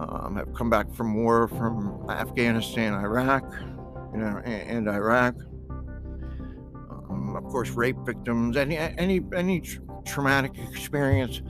um, 0.00 0.36
have 0.36 0.52
come 0.54 0.70
back 0.70 0.92
from 0.94 1.14
war 1.14 1.48
from 1.48 2.04
Afghanistan, 2.10 2.94
Iraq, 2.94 3.44
you 4.12 4.18
know, 4.18 4.40
and, 4.44 4.86
and 4.86 4.88
Iraq. 4.88 5.34
Um, 7.08 7.34
of 7.36 7.44
course, 7.44 7.70
rape 7.70 7.96
victims, 8.04 8.56
any 8.56 8.76
any 8.76 9.22
any 9.34 9.62
traumatic 10.04 10.52
experience, 10.58 11.42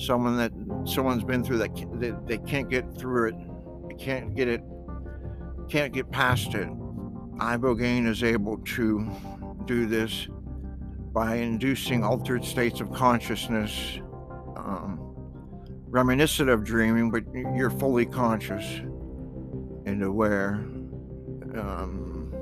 someone 0.00 0.36
that 0.36 0.52
someone's 0.84 1.24
been 1.24 1.44
through 1.44 1.58
that 1.58 1.74
they, 2.00 2.12
they 2.26 2.38
can't 2.38 2.70
get 2.70 2.96
through 2.96 3.28
it, 3.28 3.34
they 3.88 3.94
can't 3.94 4.34
get 4.34 4.48
it, 4.48 4.62
can't 5.68 5.92
get 5.92 6.10
past 6.10 6.54
it. 6.54 6.68
Ibogaine 7.36 8.06
is 8.06 8.22
able 8.22 8.58
to 8.58 9.10
do 9.66 9.86
this 9.86 10.28
by 11.12 11.36
inducing 11.36 12.04
altered 12.04 12.44
states 12.44 12.80
of 12.80 12.92
consciousness, 12.92 14.00
um, 14.56 14.98
reminiscent 15.88 16.48
of 16.48 16.64
dreaming, 16.64 17.10
but 17.10 17.24
you're 17.54 17.70
fully 17.70 18.06
conscious 18.06 18.64
and 19.86 20.02
aware. 20.02 20.54
Um, 21.54 22.32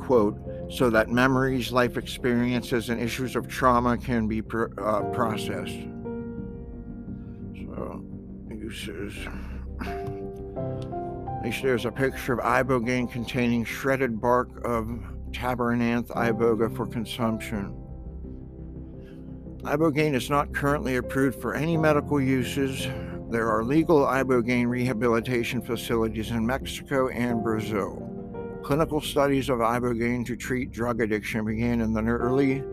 quote, 0.00 0.38
so 0.70 0.90
that 0.90 1.08
memories, 1.08 1.72
life 1.72 1.96
experiences, 1.96 2.90
and 2.90 3.00
issues 3.00 3.34
of 3.34 3.48
trauma 3.48 3.96
can 3.96 4.28
be 4.28 4.42
pr- 4.42 4.78
uh, 4.78 5.02
processed. 5.04 5.78
Oh, 7.78 8.02
uses. 8.50 9.14
There's 11.62 11.84
a 11.84 11.92
picture 11.92 12.32
of 12.32 12.40
ibogaine 12.40 13.10
containing 13.10 13.64
shredded 13.64 14.20
bark 14.20 14.48
of 14.64 14.86
Tabernanthe 15.30 16.08
iboga 16.08 16.74
for 16.74 16.86
consumption. 16.86 17.74
Ibogaine 19.62 20.14
is 20.14 20.28
not 20.28 20.52
currently 20.52 20.96
approved 20.96 21.40
for 21.40 21.54
any 21.54 21.76
medical 21.76 22.20
uses. 22.20 22.88
There 23.30 23.48
are 23.48 23.62
legal 23.62 24.00
ibogaine 24.06 24.66
rehabilitation 24.66 25.62
facilities 25.62 26.30
in 26.30 26.44
Mexico 26.44 27.08
and 27.08 27.42
Brazil. 27.44 28.04
Clinical 28.64 29.00
studies 29.00 29.48
of 29.48 29.58
ibogaine 29.58 30.26
to 30.26 30.36
treat 30.36 30.72
drug 30.72 31.00
addiction 31.00 31.44
began 31.44 31.80
in 31.80 31.92
the 31.92 32.02
early 32.02 32.64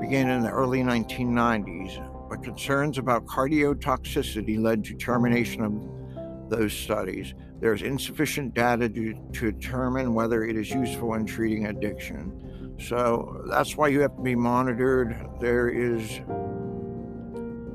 began 0.00 0.28
in 0.28 0.42
the 0.42 0.50
early 0.50 0.80
1990s, 0.80 2.11
but 2.32 2.42
concerns 2.42 2.96
about 2.96 3.26
cardiotoxicity 3.26 4.58
led 4.58 4.82
to 4.82 4.94
termination 4.94 5.62
of 5.62 6.48
those 6.48 6.72
studies. 6.72 7.34
There 7.60 7.74
is 7.74 7.82
insufficient 7.82 8.54
data 8.54 8.88
to, 8.88 9.14
to 9.34 9.52
determine 9.52 10.14
whether 10.14 10.42
it 10.42 10.56
is 10.56 10.70
useful 10.70 11.12
in 11.12 11.26
treating 11.26 11.66
addiction. 11.66 12.74
So 12.80 13.44
that's 13.50 13.76
why 13.76 13.88
you 13.88 14.00
have 14.00 14.16
to 14.16 14.22
be 14.22 14.34
monitored. 14.34 15.14
There 15.40 15.68
is 15.68 16.20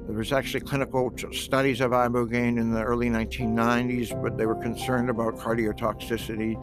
there 0.07 0.15
was 0.17 0.33
actually 0.33 0.61
clinical 0.61 1.13
studies 1.33 1.79
of 1.79 1.91
ibogaine 1.91 2.59
in 2.59 2.71
the 2.71 2.81
early 2.81 3.09
1990s, 3.09 4.19
but 4.23 4.39
they 4.39 4.47
were 4.47 4.55
concerned 4.55 5.11
about 5.11 5.35
cardiotoxicity 5.35 6.55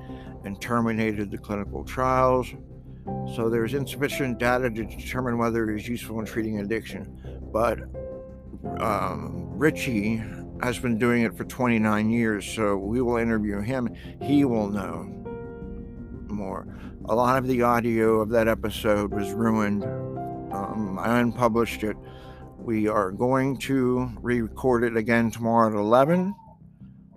and 0.45 0.61
terminated 0.61 1.31
the 1.31 1.39
clinical 1.39 1.85
trials. 1.85 2.53
So 3.37 3.49
there's 3.49 3.75
insufficient 3.75 4.39
data 4.39 4.71
to 4.71 4.85
determine 4.85 5.39
whether 5.39 5.71
it 5.71 5.81
is 5.81 5.87
useful 5.87 6.19
in 6.21 6.27
treating 6.27 6.59
addiction. 6.59 7.21
But 7.55 7.85
um, 8.81 9.47
Richie 9.57 10.21
has 10.61 10.81
been 10.81 10.99
doing 10.99 11.23
it 11.23 11.37
for 11.37 11.45
29 11.45 12.11
years, 12.11 12.45
so 12.45 12.77
we 12.77 13.01
will 13.01 13.17
interview 13.17 13.61
him. 13.61 13.95
He 14.21 14.45
will 14.45 14.69
know 14.69 15.05
more. 16.27 16.67
A 17.05 17.15
lot 17.15 17.39
of 17.39 17.47
the 17.47 17.63
audio 17.63 18.21
of 18.21 18.29
that 18.31 18.49
episode 18.49 19.15
was 19.15 19.31
ruined. 19.31 19.85
Um, 20.53 20.99
I 21.01 21.21
unpublished 21.21 21.85
it. 21.85 21.97
We 22.59 22.89
are 22.89 23.13
going 23.13 23.59
to 23.59 24.11
re 24.21 24.41
record 24.41 24.83
it 24.83 24.97
again 24.97 25.31
tomorrow 25.31 25.69
at 25.69 25.79
11, 25.79 26.35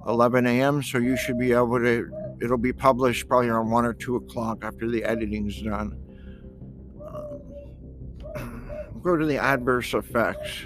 11 0.08 0.46
a.m. 0.46 0.84
So 0.84 1.00
you 1.00 1.18
should 1.18 1.40
be 1.40 1.52
able 1.52 1.80
to, 1.80 2.12
it'll 2.44 2.60
be 2.60 2.74
published 2.74 3.28
probably 3.28 3.50
around 3.50 3.72
1 3.72 3.86
or 3.86 3.94
2 3.94 4.18
o'clock 4.18 4.64
after 4.64 4.88
the 4.88 5.04
editing's 5.04 5.60
done. 5.64 5.98
Go 9.08 9.18
to 9.18 9.26
the 9.26 9.38
adverse 9.38 9.94
effects 9.94 10.66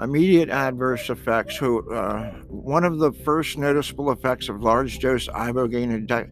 immediate 0.00 0.48
adverse 0.48 1.10
effects. 1.10 1.56
Who 1.56 1.88
uh, 1.92 2.30
one 2.46 2.84
of 2.84 2.98
the 2.98 3.12
first 3.12 3.58
noticeable 3.58 4.10
effects 4.12 4.48
of 4.48 4.62
large 4.62 4.98
dose 5.00 5.28
ibogaine 5.28 6.30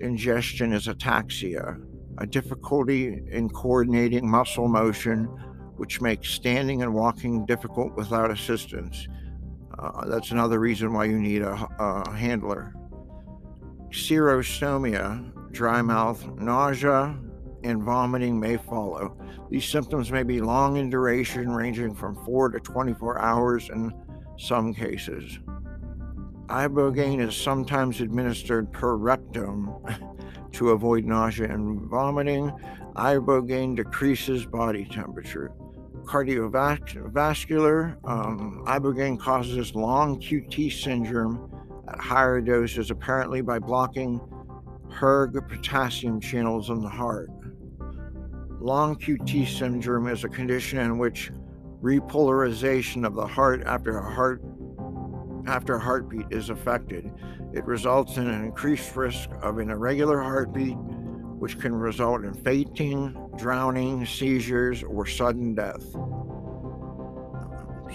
ingestion 0.00 0.72
is 0.72 0.86
ataxia, 0.86 1.80
a 2.18 2.26
difficulty 2.26 3.22
in 3.30 3.50
coordinating 3.50 4.28
muscle 4.28 4.68
motion, 4.68 5.24
which 5.76 6.00
makes 6.00 6.30
standing 6.30 6.82
and 6.82 6.94
walking 6.94 7.44
difficult 7.46 7.94
without 7.96 8.30
assistance. 8.30 9.08
Uh, 9.78 10.06
that's 10.06 10.30
another 10.30 10.58
reason 10.58 10.92
why 10.92 11.04
you 11.04 11.18
need 11.18 11.42
a, 11.42 11.68
a 11.78 12.10
handler. 12.12 12.74
Xerostomia, 13.90 15.52
dry 15.52 15.82
mouth, 15.82 16.26
nausea, 16.38 17.14
and 17.66 17.82
vomiting 17.82 18.38
may 18.38 18.56
follow. 18.56 19.16
These 19.50 19.66
symptoms 19.66 20.10
may 20.10 20.22
be 20.22 20.40
long 20.40 20.76
in 20.76 20.90
duration, 20.90 21.50
ranging 21.50 21.94
from 21.94 22.24
4 22.24 22.50
to 22.50 22.60
24 22.60 23.18
hours 23.20 23.68
in 23.68 23.92
some 24.38 24.72
cases. 24.74 25.38
Ibogaine 26.48 27.20
is 27.20 27.36
sometimes 27.36 28.00
administered 28.00 28.72
per 28.72 28.96
rectum 28.96 29.74
to 30.52 30.70
avoid 30.70 31.04
nausea 31.04 31.52
and 31.52 31.80
vomiting. 31.90 32.52
Ibogaine 32.94 33.76
decreases 33.76 34.46
body 34.46 34.84
temperature. 34.84 35.52
Cardiovascular, 36.04 37.96
um, 38.08 38.62
ibogaine 38.66 39.18
causes 39.18 39.74
long 39.74 40.20
QT 40.20 40.72
syndrome 40.72 41.50
at 41.88 41.98
higher 41.98 42.40
doses, 42.40 42.92
apparently 42.92 43.40
by 43.40 43.58
blocking 43.58 44.20
hERG 44.88 45.48
potassium 45.48 46.20
channels 46.20 46.70
in 46.70 46.80
the 46.80 46.88
heart. 46.88 47.28
Long 48.60 48.96
QT 48.96 49.46
syndrome 49.46 50.08
is 50.08 50.24
a 50.24 50.28
condition 50.28 50.78
in 50.78 50.98
which 50.98 51.30
repolarization 51.82 53.06
of 53.06 53.14
the 53.14 53.26
heart 53.26 53.62
after 53.66 53.98
a 53.98 54.14
heart 54.14 54.42
after 55.46 55.78
heartbeat 55.78 56.26
is 56.30 56.50
affected. 56.50 57.12
It 57.52 57.64
results 57.64 58.16
in 58.16 58.28
an 58.28 58.44
increased 58.44 58.96
risk 58.96 59.30
of 59.42 59.58
an 59.58 59.70
irregular 59.70 60.20
heartbeat, 60.20 60.76
which 60.76 61.58
can 61.60 61.74
result 61.74 62.24
in 62.24 62.34
fainting, 62.34 63.16
drowning, 63.36 64.04
seizures, 64.06 64.82
or 64.82 65.06
sudden 65.06 65.54
death. 65.54 65.84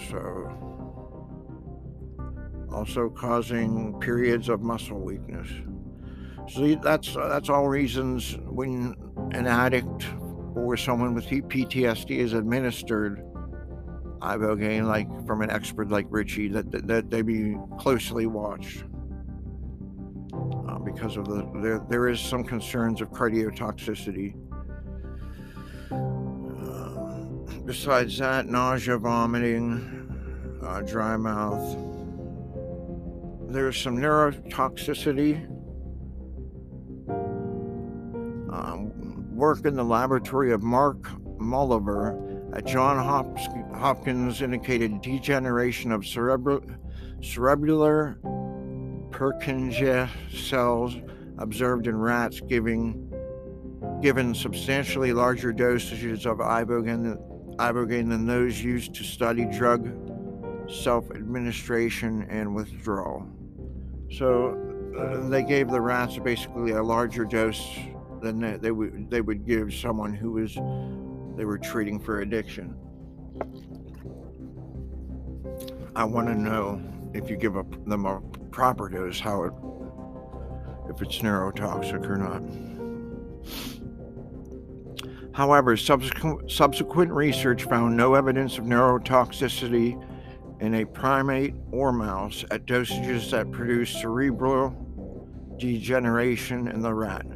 So, 0.08 0.50
also 2.72 3.10
causing 3.10 3.98
periods 4.00 4.48
of 4.48 4.62
muscle 4.62 4.98
weakness. 4.98 5.48
So 6.48 6.74
that's 6.76 7.14
that's 7.14 7.48
all 7.48 7.68
reasons 7.68 8.38
when 8.46 8.96
an 9.32 9.46
addict 9.46 10.06
or 10.54 10.76
someone 10.76 11.14
with 11.14 11.26
PTSD 11.26 12.10
is 12.10 12.32
administered 12.32 13.24
ibogaine, 14.20 14.86
like 14.86 15.08
from 15.26 15.42
an 15.42 15.50
expert 15.50 15.90
like 15.90 16.06
Richie, 16.10 16.48
that 16.48 16.70
that, 16.70 16.86
that 16.86 17.10
they 17.10 17.22
be 17.22 17.56
closely 17.78 18.26
watched 18.26 18.84
uh, 20.32 20.78
because 20.78 21.16
of 21.16 21.26
the 21.26 21.48
there 21.60 21.84
there 21.90 22.08
is 22.08 22.20
some 22.20 22.44
concerns 22.44 23.00
of 23.00 23.10
cardiotoxicity. 23.10 24.34
Uh, 25.90 27.60
besides 27.64 28.18
that, 28.18 28.46
nausea, 28.46 28.98
vomiting, 28.98 30.58
uh, 30.62 30.80
dry 30.82 31.16
mouth. 31.16 31.76
There's 33.48 33.76
some 33.76 33.98
neurotoxicity 33.98 35.46
work 39.42 39.66
in 39.66 39.74
the 39.74 39.82
laboratory 39.82 40.52
of 40.52 40.62
Mark 40.62 41.02
Molliver 41.36 42.54
at 42.54 42.64
Johns 42.64 43.04
Hopkins 43.74 44.40
indicated 44.40 45.02
degeneration 45.02 45.90
of 45.90 46.02
cerebellar 46.02 46.64
Purkinje 49.10 50.08
cells 50.32 50.96
observed 51.38 51.88
in 51.88 51.96
rats 51.96 52.40
giving, 52.42 53.12
given 54.00 54.32
substantially 54.32 55.12
larger 55.12 55.52
dosages 55.52 56.24
of 56.24 56.38
ibogaine, 56.38 57.16
ibogaine 57.56 58.08
than 58.10 58.24
those 58.24 58.62
used 58.62 58.94
to 58.94 59.02
study 59.02 59.44
drug 59.46 59.90
self-administration 60.70 62.28
and 62.30 62.54
withdrawal. 62.54 63.26
So 64.12 64.56
uh, 64.96 65.28
they 65.28 65.42
gave 65.42 65.68
the 65.68 65.80
rats 65.80 66.16
basically 66.18 66.70
a 66.70 66.82
larger 66.84 67.24
dose 67.24 67.76
than 68.22 68.40
they, 68.40 68.56
they 68.56 68.70
would 68.70 69.10
they 69.10 69.20
would 69.20 69.44
give 69.46 69.74
someone 69.74 70.14
who 70.14 70.32
was 70.32 70.54
they 71.36 71.44
were 71.44 71.58
treating 71.58 71.98
for 71.98 72.20
addiction. 72.20 72.76
I 75.94 76.04
want 76.04 76.28
to 76.28 76.34
know 76.34 76.80
if 77.12 77.28
you 77.28 77.36
give 77.36 77.56
a, 77.56 77.64
them 77.86 78.06
a 78.06 78.20
proper 78.50 78.88
dose, 78.88 79.20
how 79.20 79.44
it 79.44 79.52
if 80.88 81.00
it's 81.02 81.18
neurotoxic 81.18 82.08
or 82.08 82.16
not. 82.16 82.42
However, 85.34 85.76
subsequent, 85.76 86.50
subsequent 86.50 87.10
research 87.10 87.64
found 87.64 87.96
no 87.96 88.14
evidence 88.14 88.58
of 88.58 88.64
neurotoxicity 88.64 90.02
in 90.60 90.74
a 90.74 90.84
primate 90.84 91.54
or 91.70 91.92
mouse 91.92 92.44
at 92.50 92.66
dosages 92.66 93.30
that 93.30 93.50
produce 93.50 93.90
cerebral 93.90 94.76
degeneration 95.58 96.68
in 96.68 96.82
the 96.82 96.92
rat. 96.92 97.26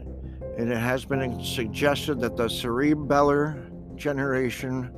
And 0.57 0.73
it 0.73 0.79
has 0.79 1.05
been 1.05 1.45
suggested 1.45 2.19
that 2.21 2.37
the 2.37 2.47
cerebellar 2.47 3.71
generation 3.97 4.91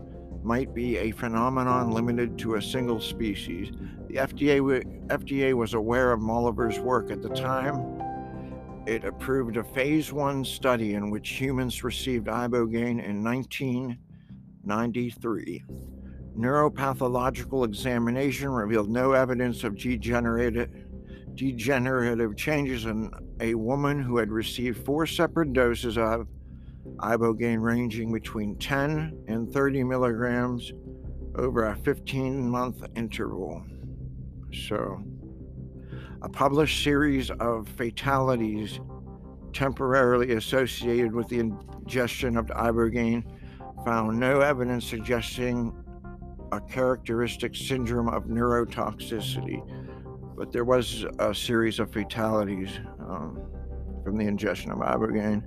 might 0.42 0.72
be 0.72 0.96
a 0.98 1.10
phenomenon 1.10 1.90
limited 1.90 2.38
to 2.38 2.54
a 2.54 2.62
single 2.62 3.00
species. 3.00 3.72
The 4.08 4.14
FDA, 4.14 4.84
FDA 5.08 5.52
was 5.54 5.74
aware 5.74 6.12
of 6.12 6.20
Molliver's 6.20 6.78
work 6.78 7.10
at 7.10 7.20
the 7.22 7.30
time. 7.30 8.00
It 8.86 9.02
approved 9.04 9.56
a 9.56 9.64
phase 9.64 10.12
one 10.12 10.44
study 10.44 10.94
in 10.94 11.10
which 11.10 11.28
humans 11.28 11.82
received 11.84 12.28
ibogaine 12.28 13.04
in 13.04 13.24
1993. 13.24 15.64
Neuropathological 16.38 17.66
examination 17.66 18.48
revealed 18.48 18.88
no 18.88 19.12
evidence 19.12 19.64
of 19.64 19.76
degenerative, 19.76 20.70
degenerative 21.38 22.36
changes 22.36 22.84
in 22.84 23.10
a 23.40 23.54
woman 23.54 24.02
who 24.02 24.16
had 24.18 24.30
received 24.30 24.84
four 24.84 25.06
separate 25.06 25.52
doses 25.52 25.96
of 25.96 26.26
ibogaine 26.96 27.62
ranging 27.62 28.12
between 28.12 28.56
10 28.56 29.24
and 29.28 29.52
30 29.52 29.84
milligrams 29.84 30.72
over 31.36 31.66
a 31.66 31.76
15 31.76 32.50
month 32.50 32.84
interval. 32.96 33.62
So, 34.52 35.00
a 36.22 36.28
published 36.28 36.82
series 36.82 37.30
of 37.30 37.68
fatalities 37.68 38.80
temporarily 39.52 40.32
associated 40.32 41.14
with 41.14 41.28
the 41.28 41.38
ingestion 41.38 42.36
of 42.36 42.46
ibogaine 42.46 43.22
found 43.84 44.18
no 44.18 44.40
evidence 44.40 44.84
suggesting 44.84 45.72
a 46.50 46.60
characteristic 46.60 47.54
syndrome 47.54 48.08
of 48.08 48.24
neurotoxicity, 48.24 49.62
but 50.38 50.52
there 50.52 50.64
was 50.64 51.04
a 51.18 51.34
series 51.34 51.80
of 51.80 51.92
fatalities 51.92 52.70
um, 53.00 53.40
from 54.04 54.16
the 54.16 54.24
ingestion 54.24 54.70
of 54.70 54.78
ibogaine. 54.78 55.42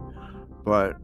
But 0.66 0.98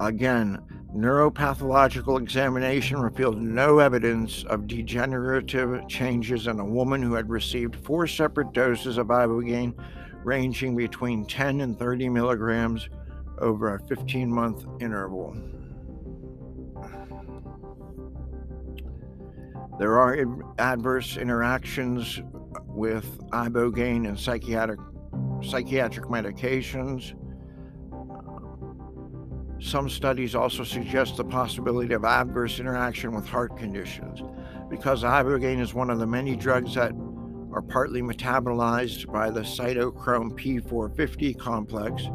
again, 0.00 0.60
neuropathological 0.94 2.20
examination 2.20 3.00
revealed 3.00 3.40
no 3.40 3.78
evidence 3.78 4.44
of 4.44 4.66
degenerative 4.66 5.88
changes 5.88 6.46
in 6.46 6.60
a 6.60 6.64
woman 6.64 7.02
who 7.02 7.14
had 7.14 7.30
received 7.30 7.74
four 7.74 8.06
separate 8.06 8.52
doses 8.52 8.98
of 8.98 9.06
ibogaine, 9.06 9.74
ranging 10.22 10.76
between 10.76 11.24
10 11.24 11.62
and 11.62 11.78
30 11.78 12.10
milligrams 12.10 12.90
over 13.38 13.76
a 13.76 13.80
15 13.86 14.30
month 14.30 14.66
interval. 14.80 15.34
There 19.78 19.98
are 19.98 20.24
adverse 20.58 21.16
interactions 21.16 22.20
with 22.66 23.18
ibogaine 23.30 24.08
and 24.08 24.18
psychiatric 24.18 24.80
psychiatric 25.42 26.06
medications. 26.06 27.14
Uh, 27.92 29.60
some 29.60 29.88
studies 29.88 30.34
also 30.34 30.64
suggest 30.64 31.16
the 31.16 31.24
possibility 31.24 31.94
of 31.94 32.04
adverse 32.04 32.58
interaction 32.58 33.14
with 33.14 33.26
heart 33.26 33.56
conditions. 33.56 34.22
Because 34.70 35.02
ibogaine 35.02 35.60
is 35.60 35.74
one 35.74 35.90
of 35.90 35.98
the 35.98 36.06
many 36.06 36.34
drugs 36.36 36.74
that 36.74 36.92
are 37.52 37.62
partly 37.62 38.02
metabolized 38.02 39.12
by 39.12 39.30
the 39.30 39.40
cytochrome 39.40 40.32
P450 40.32 41.38
complex, 41.38 42.08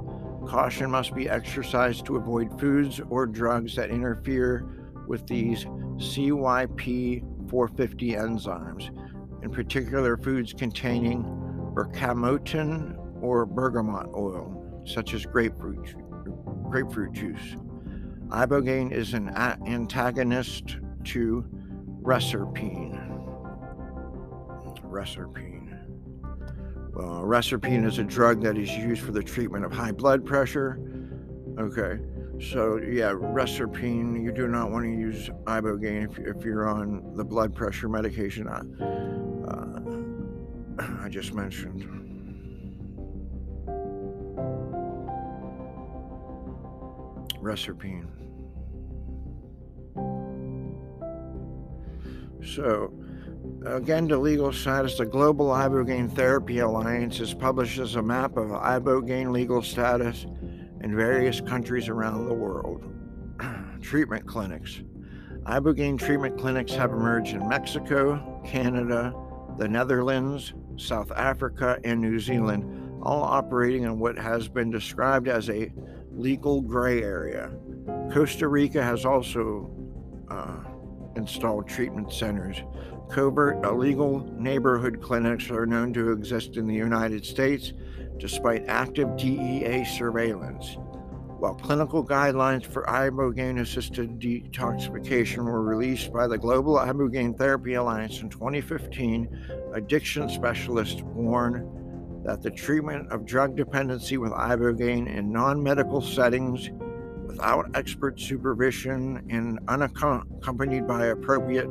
caution 0.48 0.92
must 0.92 1.16
be 1.16 1.30
exercised 1.30 2.06
to 2.06 2.18
avoid 2.18 2.60
foods 2.60 3.00
or 3.10 3.26
drugs 3.26 3.76
that 3.76 3.90
interfere 3.90 4.66
with 5.08 5.26
these 5.28 5.66
CYP 5.66 7.22
450 7.50 8.12
enzymes, 8.12 8.99
in 9.44 9.52
particular 9.52 10.18
foods 10.18 10.54
containing 10.54 11.24
bergamottin 11.74 12.98
or 13.22 13.46
bergamot 13.46 14.08
oil, 14.16 14.82
such 14.86 15.14
as 15.14 15.26
grapefruit, 15.26 15.96
grapefruit 16.70 17.14
juice. 17.14 17.56
Ibogaine 18.30 18.92
is 18.92 19.14
an 19.14 19.30
antagonist 19.30 20.78
to 21.06 21.46
reserpine. 22.02 23.00
Reserpine. 24.84 25.78
Well, 26.94 27.24
reserpine 27.24 27.86
is 27.86 27.98
a 27.98 28.04
drug 28.04 28.42
that 28.44 28.58
is 28.58 28.70
used 28.72 29.02
for 29.02 29.12
the 29.12 29.24
treatment 29.24 29.66
of 29.66 29.72
high 29.72 29.92
blood 29.92 30.26
pressure. 30.26 30.80
Okay, 31.58 32.00
so, 32.40 32.78
yeah, 32.78 33.14
reserpine, 33.14 34.24
you 34.24 34.32
do 34.32 34.48
not 34.48 34.72
want 34.72 34.86
to 34.86 34.92
use 34.92 35.30
ibogaine 35.44 36.10
if, 36.10 36.20
if 36.20 36.46
you're 36.46 36.70
on 36.70 37.14
the 37.16 37.24
blood 37.24 37.54
pressure 37.54 37.90
medication 37.90 38.48
I, 41.02 41.10
just 41.10 41.34
mentioned. 41.34 41.84
Reserpine. 47.42 48.08
So, 52.44 52.94
again, 53.66 54.08
to 54.10 54.18
legal 54.18 54.52
status, 54.54 54.98
the 54.98 55.06
Global 55.06 55.48
Ibogaine 55.48 56.14
Therapy 56.14 56.60
Alliance 56.60 57.18
has 57.18 57.34
published 57.34 57.80
a 57.96 58.02
map 58.02 58.38
of 58.38 58.50
ibogaine 58.50 59.32
legal 59.32 59.62
status 59.62 60.26
in 60.82 60.96
various 60.96 61.42
countries 61.42 61.90
around 61.90 62.28
the 62.28 62.34
world. 62.34 62.86
treatment 63.82 64.26
clinics. 64.26 64.82
Ibogaine 65.44 65.98
treatment 65.98 66.38
clinics 66.38 66.74
have 66.74 66.92
emerged 66.92 67.34
in 67.34 67.48
Mexico, 67.48 68.42
Canada, 68.46 69.14
the 69.58 69.68
Netherlands, 69.68 70.54
South 70.80 71.12
Africa, 71.12 71.80
and 71.84 72.02
New 72.02 72.20
Zealand, 72.20 73.00
all 73.04 73.24
operating 73.24 73.84
in 73.84 74.00
what 74.00 74.18
has 74.18 74.48
been 74.48 74.70
described 74.70 75.28
as 75.28 75.50
a 75.50 75.72
legal 76.12 76.62
gray 76.62 77.02
area. 77.02 77.52
Costa 78.12 78.48
Rica 78.48 78.84
has 78.84 79.06
also 79.06 79.72
uh, 80.30 80.58
installed 81.16 81.68
treatment 81.68 82.12
centers. 82.12 82.58
Covert 83.10 83.64
illegal 83.66 84.20
neighborhood 84.38 85.02
clinics 85.02 85.50
are 85.50 85.66
known 85.66 85.94
to 85.94 86.12
exist 86.12 86.58
in 86.58 86.68
the 86.68 86.76
United 86.76 87.26
States 87.26 87.74
despite 88.18 88.68
active 88.68 89.16
DEA 89.18 89.86
surveillance. 89.86 90.78
While 91.40 91.56
clinical 91.56 92.06
guidelines 92.06 92.66
for 92.66 92.84
ibogaine 92.84 93.62
assisted 93.62 94.20
detoxification 94.20 95.46
were 95.46 95.64
released 95.64 96.12
by 96.12 96.28
the 96.28 96.38
Global 96.38 96.76
Ibogaine 96.76 97.38
Therapy 97.38 97.76
Alliance 97.76 98.20
in 98.20 98.30
2015, 98.30 99.72
addiction 99.74 100.28
specialists 100.28 101.02
warn 101.02 102.22
that 102.26 102.42
the 102.42 102.52
treatment 102.52 103.10
of 103.10 103.26
drug 103.26 103.56
dependency 103.56 104.18
with 104.18 104.34
ibogaine 104.34 105.08
in 105.08 105.32
non 105.32 105.64
medical 105.64 106.02
settings 106.02 106.72
without 107.26 107.72
expert 107.74 108.20
supervision 108.20 109.26
and 109.30 109.60
unaccompanied 109.70 110.86
by 110.86 111.06
appropriate 111.06 111.70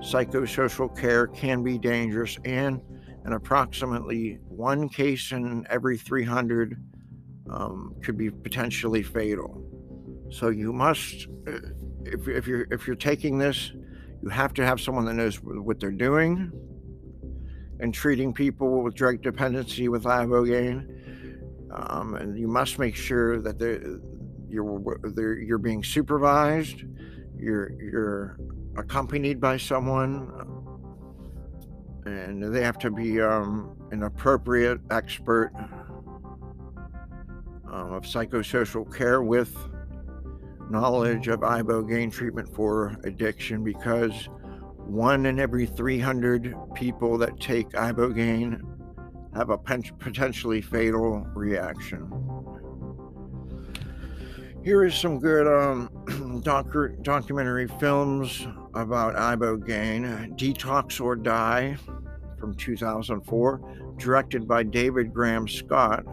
psychosocial 0.00 0.96
care 0.96 1.26
can 1.26 1.64
be 1.64 1.78
dangerous. 1.78 2.38
And 2.44 2.80
and 3.24 3.34
approximately 3.34 4.38
one 4.48 4.88
case 4.88 5.32
in 5.32 5.66
every 5.68 5.98
300 5.98 6.76
um, 7.50 7.94
could 8.02 8.16
be 8.16 8.30
potentially 8.30 9.02
fatal. 9.02 9.62
So 10.30 10.48
you 10.48 10.72
must, 10.72 11.26
uh, 11.46 11.58
if, 12.04 12.28
if 12.28 12.46
you're 12.46 12.66
if 12.70 12.86
you're 12.86 12.96
taking 12.96 13.38
this, 13.38 13.72
you 14.22 14.28
have 14.28 14.54
to 14.54 14.64
have 14.64 14.80
someone 14.80 15.04
that 15.06 15.14
knows 15.14 15.36
what 15.42 15.80
they're 15.80 15.90
doing 15.90 16.52
and 17.80 17.92
treating 17.92 18.32
people 18.32 18.82
with 18.82 18.94
drug 18.94 19.22
dependency 19.22 19.88
with 19.88 20.04
ibogaine. 20.04 20.96
Um, 21.72 22.14
and 22.14 22.38
you 22.38 22.48
must 22.48 22.78
make 22.78 22.94
sure 22.94 23.40
that 23.40 23.60
you're 24.48 25.42
you're 25.42 25.58
being 25.58 25.82
supervised. 25.82 26.84
You're 27.38 27.72
you're 27.80 28.38
accompanied 28.76 29.40
by 29.40 29.56
someone 29.56 30.30
and 32.06 32.54
they 32.54 32.62
have 32.62 32.78
to 32.78 32.90
be 32.90 33.20
um, 33.20 33.76
an 33.90 34.04
appropriate 34.04 34.80
expert 34.90 35.52
um, 37.70 37.92
of 37.92 38.04
psychosocial 38.04 38.92
care 38.94 39.22
with 39.22 39.56
knowledge 40.70 41.28
of 41.28 41.40
ibogaine 41.40 42.12
treatment 42.12 42.48
for 42.54 42.96
addiction 43.04 43.64
because 43.64 44.28
one 44.78 45.26
in 45.26 45.38
every 45.38 45.66
300 45.66 46.54
people 46.74 47.18
that 47.18 47.38
take 47.40 47.70
ibogaine 47.70 48.60
have 49.34 49.50
a 49.50 49.58
potentially 49.58 50.60
fatal 50.60 51.26
reaction. 51.34 52.10
Here 54.62 54.84
is 54.84 54.94
some 54.94 55.18
good 55.18 55.46
um, 55.46 55.88
docu- 56.44 57.02
documentary 57.02 57.66
films 57.78 58.46
about 58.74 59.14
ibogaine 59.14 60.36
Detox 60.36 61.00
or 61.00 61.16
Die 61.16 61.76
from 62.38 62.54
2004, 62.54 63.94
directed 63.96 64.46
by 64.46 64.62
David 64.62 65.14
Graham 65.14 65.48
Scott. 65.48 66.04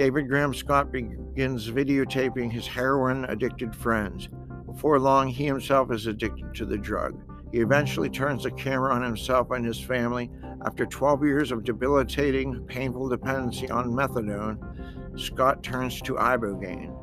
David 0.00 0.28
Graham 0.28 0.54
Scott 0.54 0.90
begins 0.90 1.70
videotaping 1.70 2.50
his 2.50 2.66
heroin 2.66 3.26
addicted 3.26 3.76
friends. 3.76 4.30
Before 4.64 4.98
long, 4.98 5.28
he 5.28 5.44
himself 5.44 5.92
is 5.92 6.06
addicted 6.06 6.54
to 6.54 6.64
the 6.64 6.78
drug. 6.78 7.20
He 7.52 7.58
eventually 7.58 8.08
turns 8.08 8.44
the 8.44 8.50
camera 8.50 8.94
on 8.94 9.02
himself 9.02 9.50
and 9.50 9.62
his 9.62 9.78
family. 9.78 10.30
After 10.64 10.86
12 10.86 11.22
years 11.24 11.52
of 11.52 11.64
debilitating, 11.64 12.64
painful 12.66 13.10
dependency 13.10 13.68
on 13.68 13.90
methadone, 13.90 15.20
Scott 15.20 15.62
turns 15.62 16.00
to 16.00 16.14
Ibogaine. 16.14 16.96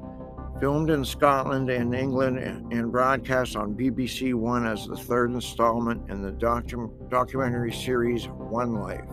Filmed 0.59 0.89
in 0.89 1.05
Scotland 1.05 1.69
and 1.69 1.93
England 1.93 2.39
and 2.39 2.91
broadcast 2.91 3.55
on 3.55 3.75
BBC 3.75 4.33
One 4.33 4.65
as 4.65 4.87
the 4.87 4.97
third 4.97 5.29
installment 5.29 6.09
in 6.09 6.23
the 6.23 6.31
docu- 6.31 7.11
documentary 7.11 7.71
series 7.71 8.25
One 8.25 8.73
Life. 8.73 9.05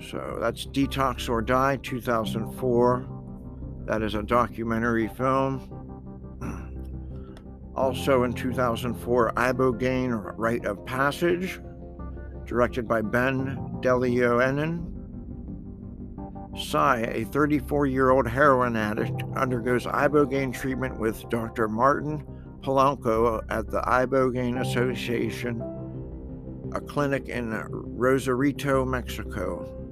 So 0.00 0.38
that's 0.40 0.66
Detox 0.66 1.28
or 1.28 1.42
Die 1.42 1.76
2004. 1.82 3.08
That 3.86 4.02
is 4.02 4.14
a 4.14 4.22
documentary 4.22 5.08
film. 5.08 5.82
Also 7.76 8.22
in 8.22 8.32
2004, 8.32 9.32
Ibogaine 9.36 10.32
Rite 10.38 10.64
of 10.64 10.82
Passage, 10.86 11.60
directed 12.46 12.88
by 12.88 13.02
Ben 13.02 13.58
Deloenen. 13.82 14.92
Sai, 16.58 17.00
a 17.00 17.24
34 17.24 17.84
year 17.84 18.08
old 18.08 18.26
heroin 18.26 18.76
addict, 18.76 19.22
undergoes 19.36 19.84
Ibogaine 19.84 20.54
treatment 20.54 20.98
with 20.98 21.28
Dr. 21.28 21.68
Martin 21.68 22.24
Polanco 22.62 23.44
at 23.50 23.70
the 23.70 23.82
Ibogaine 23.82 24.60
Association, 24.60 25.60
a 26.74 26.80
clinic 26.80 27.28
in 27.28 27.50
Rosarito, 27.68 28.86
Mexico. 28.86 29.85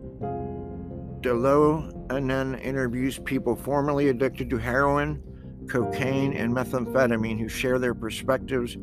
Deloenen 1.25 2.63
interviews 2.63 3.19
people 3.19 3.57
formerly 3.57 4.11
addicted 4.11 4.51
to 4.51 4.59
heroin 4.59 5.23
cocaine, 5.69 6.35
and 6.35 6.55
methamphetamine 6.55 7.39
who 7.39 7.49
share 7.49 7.79
their 7.79 7.95
perspectives 7.95 8.77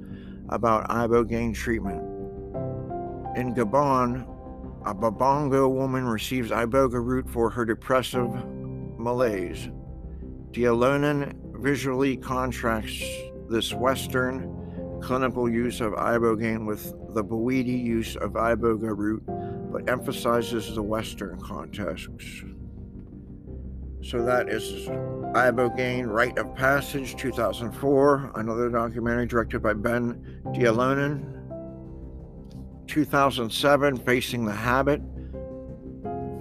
about 0.50 0.90
ibogaine 0.90 1.54
treatment. 1.54 2.02
In 3.38 3.54
Gabon, 3.54 4.28
a 4.86 4.94
Babongo 4.94 5.70
woman 5.70 6.06
receives 6.06 6.50
iboga 6.50 7.04
root 7.04 7.30
for 7.30 7.50
her 7.50 7.66
depressive 7.66 8.30
malaise. 8.98 9.70
Deloenen 10.52 11.34
visually 11.62 12.18
contrasts 12.18 13.04
this 13.50 13.74
Western 13.74 15.00
clinical 15.02 15.50
use 15.50 15.82
of 15.82 15.94
ibogaine 15.94 16.66
with 16.66 16.92
the 17.14 17.24
Bwiti 17.24 17.82
use 17.84 18.16
of 18.16 18.32
iboga 18.32 18.96
root, 18.96 19.24
but 19.72 19.90
emphasizes 19.90 20.76
the 20.76 20.82
Western 20.82 21.40
context. 21.40 22.10
So 24.04 24.24
that 24.26 24.50
is 24.50 24.88
Ibogaine 24.88 26.08
Rite 26.08 26.38
of 26.38 26.56
Passage 26.56 27.16
2004, 27.16 28.32
another 28.36 28.70
documentary 28.70 29.28
directed 29.28 29.62
by 29.62 29.74
Ben 29.74 30.42
Deloenen. 30.48 31.38
2007, 32.88 33.98
Facing 33.98 34.44
the 34.44 34.52
Habit, 34.52 35.02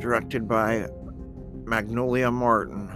directed 0.01 0.49
by 0.49 0.89
Magnolia 1.65 2.31
Martin. 2.31 2.91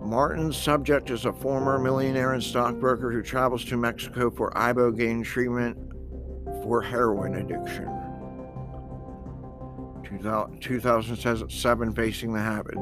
Martin's 0.00 0.56
subject 0.56 1.10
is 1.10 1.26
a 1.26 1.32
former 1.32 1.78
millionaire 1.78 2.32
and 2.32 2.42
stockbroker 2.42 3.12
who 3.12 3.20
travels 3.20 3.64
to 3.66 3.76
Mexico 3.76 4.30
for 4.30 4.50
Ibogaine 4.52 5.24
treatment 5.24 5.76
for 6.62 6.80
heroin 6.80 7.34
addiction. 7.34 7.97
2007 10.60 11.94
Facing 11.94 12.32
the 12.32 12.40
Habit, 12.40 12.76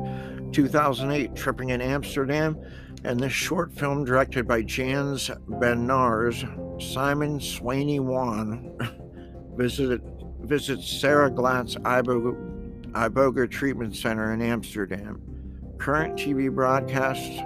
2008 0.52 1.34
Tripping 1.34 1.70
in 1.70 1.80
Amsterdam, 1.80 2.58
and 3.04 3.18
this 3.18 3.32
short 3.32 3.72
film 3.72 4.04
directed 4.04 4.46
by 4.46 4.62
Jans 4.62 5.30
Ben-Nars, 5.48 6.44
Simon 6.78 7.38
Swaney 7.38 8.00
Wan 8.00 8.76
visited 9.56 10.02
visits 10.40 10.88
Sarah 10.88 11.30
Iboga, 11.30 12.92
Iboga 12.92 13.50
Treatment 13.50 13.96
Center 13.96 14.32
in 14.32 14.40
Amsterdam. 14.40 15.20
Current 15.78 16.18
TV 16.18 16.54
broadcasts 16.54 17.40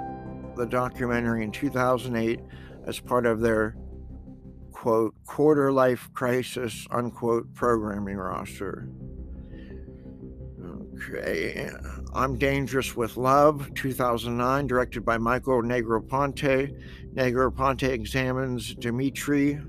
the 0.57 0.66
documentary 0.66 1.43
in 1.43 1.51
2008 1.51 2.40
as 2.87 3.01
part 3.01 3.27
of 3.27 3.40
their 3.40 3.77
quote 4.73 5.14
quarter 5.27 5.73
life 5.73 6.11
crisis 6.12 6.87
unquote 6.90 7.53
programming 7.55 8.16
roster. 8.16 8.88
Okay. 10.94 11.70
I'm 12.14 12.37
Dangerous 12.37 12.96
with 12.96 13.16
Love, 13.16 13.72
2009, 13.74 14.66
directed 14.66 15.05
by 15.05 15.18
Michael 15.18 15.62
Negroponte. 15.62 16.76
Negroponte 17.14 17.88
examines 17.88 18.74
Dimitri 18.74 19.61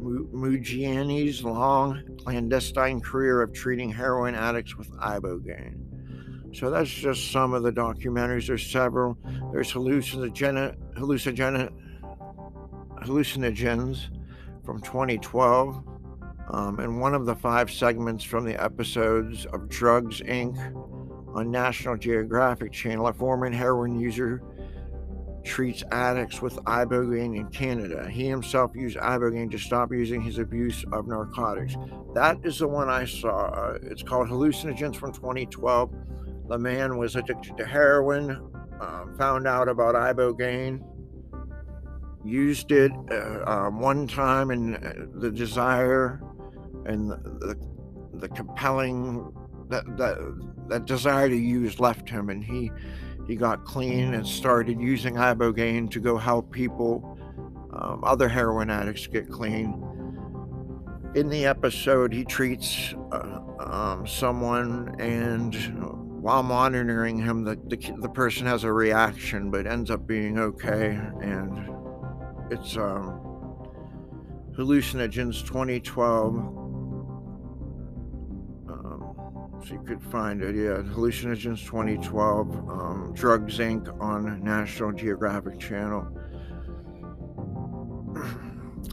Mugianis' 0.00 1.42
long 1.42 2.02
clandestine 2.18 3.00
career 3.00 3.42
of 3.42 3.52
treating 3.52 3.90
heroin 3.90 4.34
addicts 4.34 4.76
with 4.76 4.90
ibogaine. 4.98 5.76
So 6.54 6.70
that's 6.70 6.90
just 6.90 7.30
some 7.30 7.54
of 7.54 7.62
the 7.62 7.72
documentaries. 7.72 8.46
There's 8.46 8.66
several. 8.66 9.16
There's 9.52 9.72
hallucinogen, 9.72 10.76
hallucinogen, 10.96 11.70
hallucinogens 13.02 14.08
from 14.64 14.80
2012 14.80 15.84
um, 16.52 16.80
in 16.80 16.98
one 16.98 17.14
of 17.14 17.26
the 17.26 17.34
five 17.34 17.70
segments 17.70 18.24
from 18.24 18.44
the 18.44 18.60
episodes 18.62 19.46
of 19.46 19.68
Drugs 19.68 20.20
Inc. 20.20 20.56
on 21.34 21.50
National 21.50 21.96
Geographic 21.96 22.72
Channel, 22.72 23.06
a 23.06 23.12
former 23.12 23.50
heroin 23.50 23.98
user 23.98 24.42
treats 25.44 25.82
addicts 25.90 26.42
with 26.42 26.56
ibogaine 26.64 27.36
in 27.36 27.48
Canada. 27.48 28.08
He 28.08 28.26
himself 28.26 28.72
used 28.74 28.96
ibogaine 28.98 29.50
to 29.52 29.58
stop 29.58 29.92
using 29.92 30.20
his 30.20 30.38
abuse 30.38 30.84
of 30.92 31.06
narcotics. 31.06 31.76
That 32.14 32.38
is 32.44 32.58
the 32.58 32.68
one 32.68 32.88
I 32.88 33.04
saw. 33.04 33.46
Uh, 33.46 33.78
it's 33.82 34.02
called 34.02 34.28
Hallucinogens 34.28 34.96
from 34.96 35.12
2012. 35.12 35.94
The 36.48 36.58
man 36.58 36.98
was 36.98 37.16
addicted 37.16 37.56
to 37.56 37.64
heroin, 37.64 38.50
uh, 38.80 39.06
found 39.16 39.46
out 39.46 39.68
about 39.68 39.94
ibogaine, 39.94 40.82
used 42.24 42.72
it 42.72 42.92
uh, 43.10 43.44
um, 43.46 43.80
one 43.80 44.06
time, 44.06 44.50
and 44.50 44.76
uh, 44.76 44.92
the 45.14 45.30
desire 45.30 46.20
and 46.86 47.10
the, 47.10 47.56
the 48.14 48.28
compelling 48.28 49.32
that, 49.68 49.84
that 49.96 50.18
that 50.68 50.84
desire 50.84 51.28
to 51.28 51.36
use 51.36 51.80
left 51.80 52.08
him 52.08 52.30
and 52.30 52.44
he 52.44 52.70
he 53.26 53.36
got 53.36 53.64
clean 53.64 54.14
and 54.14 54.26
started 54.26 54.80
using 54.80 55.14
ibogaine 55.14 55.90
to 55.90 56.00
go 56.00 56.16
help 56.16 56.50
people 56.50 57.18
um, 57.72 58.02
other 58.04 58.28
heroin 58.28 58.68
addicts 58.68 59.06
get 59.06 59.30
clean. 59.30 59.86
In 61.14 61.28
the 61.28 61.46
episode 61.46 62.12
he 62.12 62.24
treats 62.24 62.94
uh, 63.12 63.40
um, 63.60 64.06
someone 64.06 64.94
and 64.98 65.54
while 66.22 66.42
monitoring 66.42 67.18
him 67.18 67.44
the, 67.44 67.56
the, 67.68 67.94
the 68.00 68.08
person 68.08 68.46
has 68.46 68.64
a 68.64 68.72
reaction 68.72 69.50
but 69.50 69.66
ends 69.66 69.90
up 69.90 70.06
being 70.06 70.38
okay 70.38 71.00
and 71.20 71.70
it's 72.50 72.76
um, 72.76 73.20
hallucinogens 74.56 75.46
2012 75.46 76.59
so 79.64 79.74
you 79.74 79.82
could 79.86 80.02
find 80.02 80.42
it. 80.42 80.54
Yeah, 80.54 80.82
Hallucinogens 80.94 81.64
2012, 81.64 82.68
um, 82.68 83.12
Drugs 83.14 83.58
Inc. 83.58 84.00
on 84.00 84.42
National 84.42 84.92
Geographic 84.92 85.58
Channel. 85.58 86.06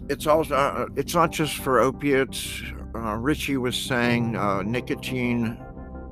It's 0.10 0.26
also 0.26 0.56
uh, 0.56 0.88
it's 0.96 1.14
not 1.14 1.32
just 1.32 1.58
for 1.58 1.80
opiates. 1.80 2.62
Uh, 2.96 3.16
Richie 3.16 3.58
was 3.58 3.76
saying 3.76 4.38
uh, 4.38 4.62
nicotine 4.62 5.58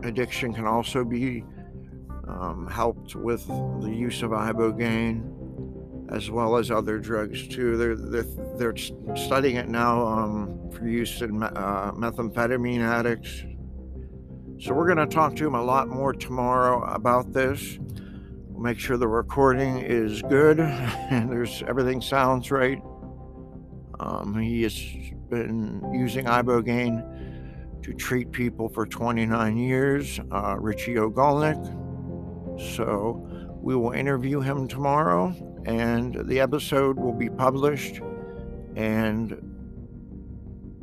addiction 0.04 0.54
can 0.54 0.66
also 0.66 1.06
be 1.06 1.46
um, 2.28 2.68
helped 2.70 3.16
with 3.16 3.48
the 3.48 3.90
use 3.90 4.22
of 4.22 4.32
ibogaine, 4.32 5.24
as 6.12 6.30
well 6.30 6.58
as 6.58 6.72
other 6.72 7.00
drugs 7.00 7.48
too. 7.48 7.78
They're 7.78 7.96
they're, 7.96 8.26
they're 8.58 9.16
studying 9.16 9.56
it 9.56 9.70
now 9.70 10.06
um, 10.06 10.70
for 10.72 10.88
use 10.88 11.22
in 11.22 11.42
uh, 11.42 11.92
methamphetamine 11.96 12.82
addicts 12.82 13.44
so 14.66 14.74
we're 14.74 14.88
going 14.88 14.98
to 14.98 15.06
talk 15.06 15.36
to 15.36 15.46
him 15.46 15.54
a 15.54 15.62
lot 15.62 15.90
more 15.90 16.12
tomorrow 16.12 16.84
about 16.86 17.32
this. 17.32 17.78
We'll 18.48 18.64
make 18.64 18.80
sure 18.80 18.98
the 18.98 19.08
recording 19.08 19.78
is 19.78 20.24
good 20.24 20.60
and 20.60 21.32
there's 21.32 21.62
everything 21.68 22.02
sounds 22.02 22.50
right. 22.50 22.82
Um, 24.00 24.36
he 24.40 24.64
has 24.64 24.74
been 25.30 25.88
using 25.94 26.26
ibogaine 26.26 27.84
to 27.84 27.94
treat 27.94 28.32
people 28.32 28.68
for 28.68 28.88
29 28.88 29.56
years, 29.56 30.20
uh, 30.32 30.56
Richie 30.58 30.96
Ogolnik. 30.96 31.64
So 32.76 33.24
we 33.62 33.76
will 33.76 33.92
interview 33.92 34.40
him 34.40 34.68
tomorrow, 34.68 35.36
and 35.68 36.28
the 36.28 36.40
episode 36.40 36.98
will 36.98 37.14
be 37.14 37.30
published 37.30 38.02
and 38.76 39.32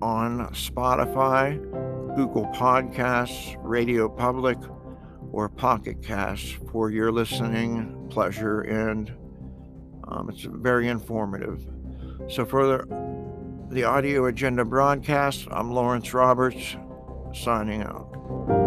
on 0.01 0.47
Spotify 0.53 1.59
Google 2.15 2.47
Podcasts, 2.55 3.57
Radio 3.63 4.09
Public, 4.09 4.59
or 5.33 5.49
Pocket 5.49 6.03
Casts 6.03 6.57
for 6.71 6.91
your 6.91 7.11
listening 7.11 8.07
pleasure, 8.11 8.61
and 8.63 9.13
um, 10.09 10.29
it's 10.29 10.43
very 10.43 10.89
informative. 10.89 11.65
So, 12.29 12.45
for 12.45 12.67
the 12.67 13.13
the 13.73 13.85
Audio 13.85 14.27
Agenda 14.27 14.67
broadcast. 14.67 15.49
I'm 15.51 15.73
Lawrence 15.73 16.13
Roberts, 16.13 16.77
signing 17.33 17.83
out. 17.83 18.62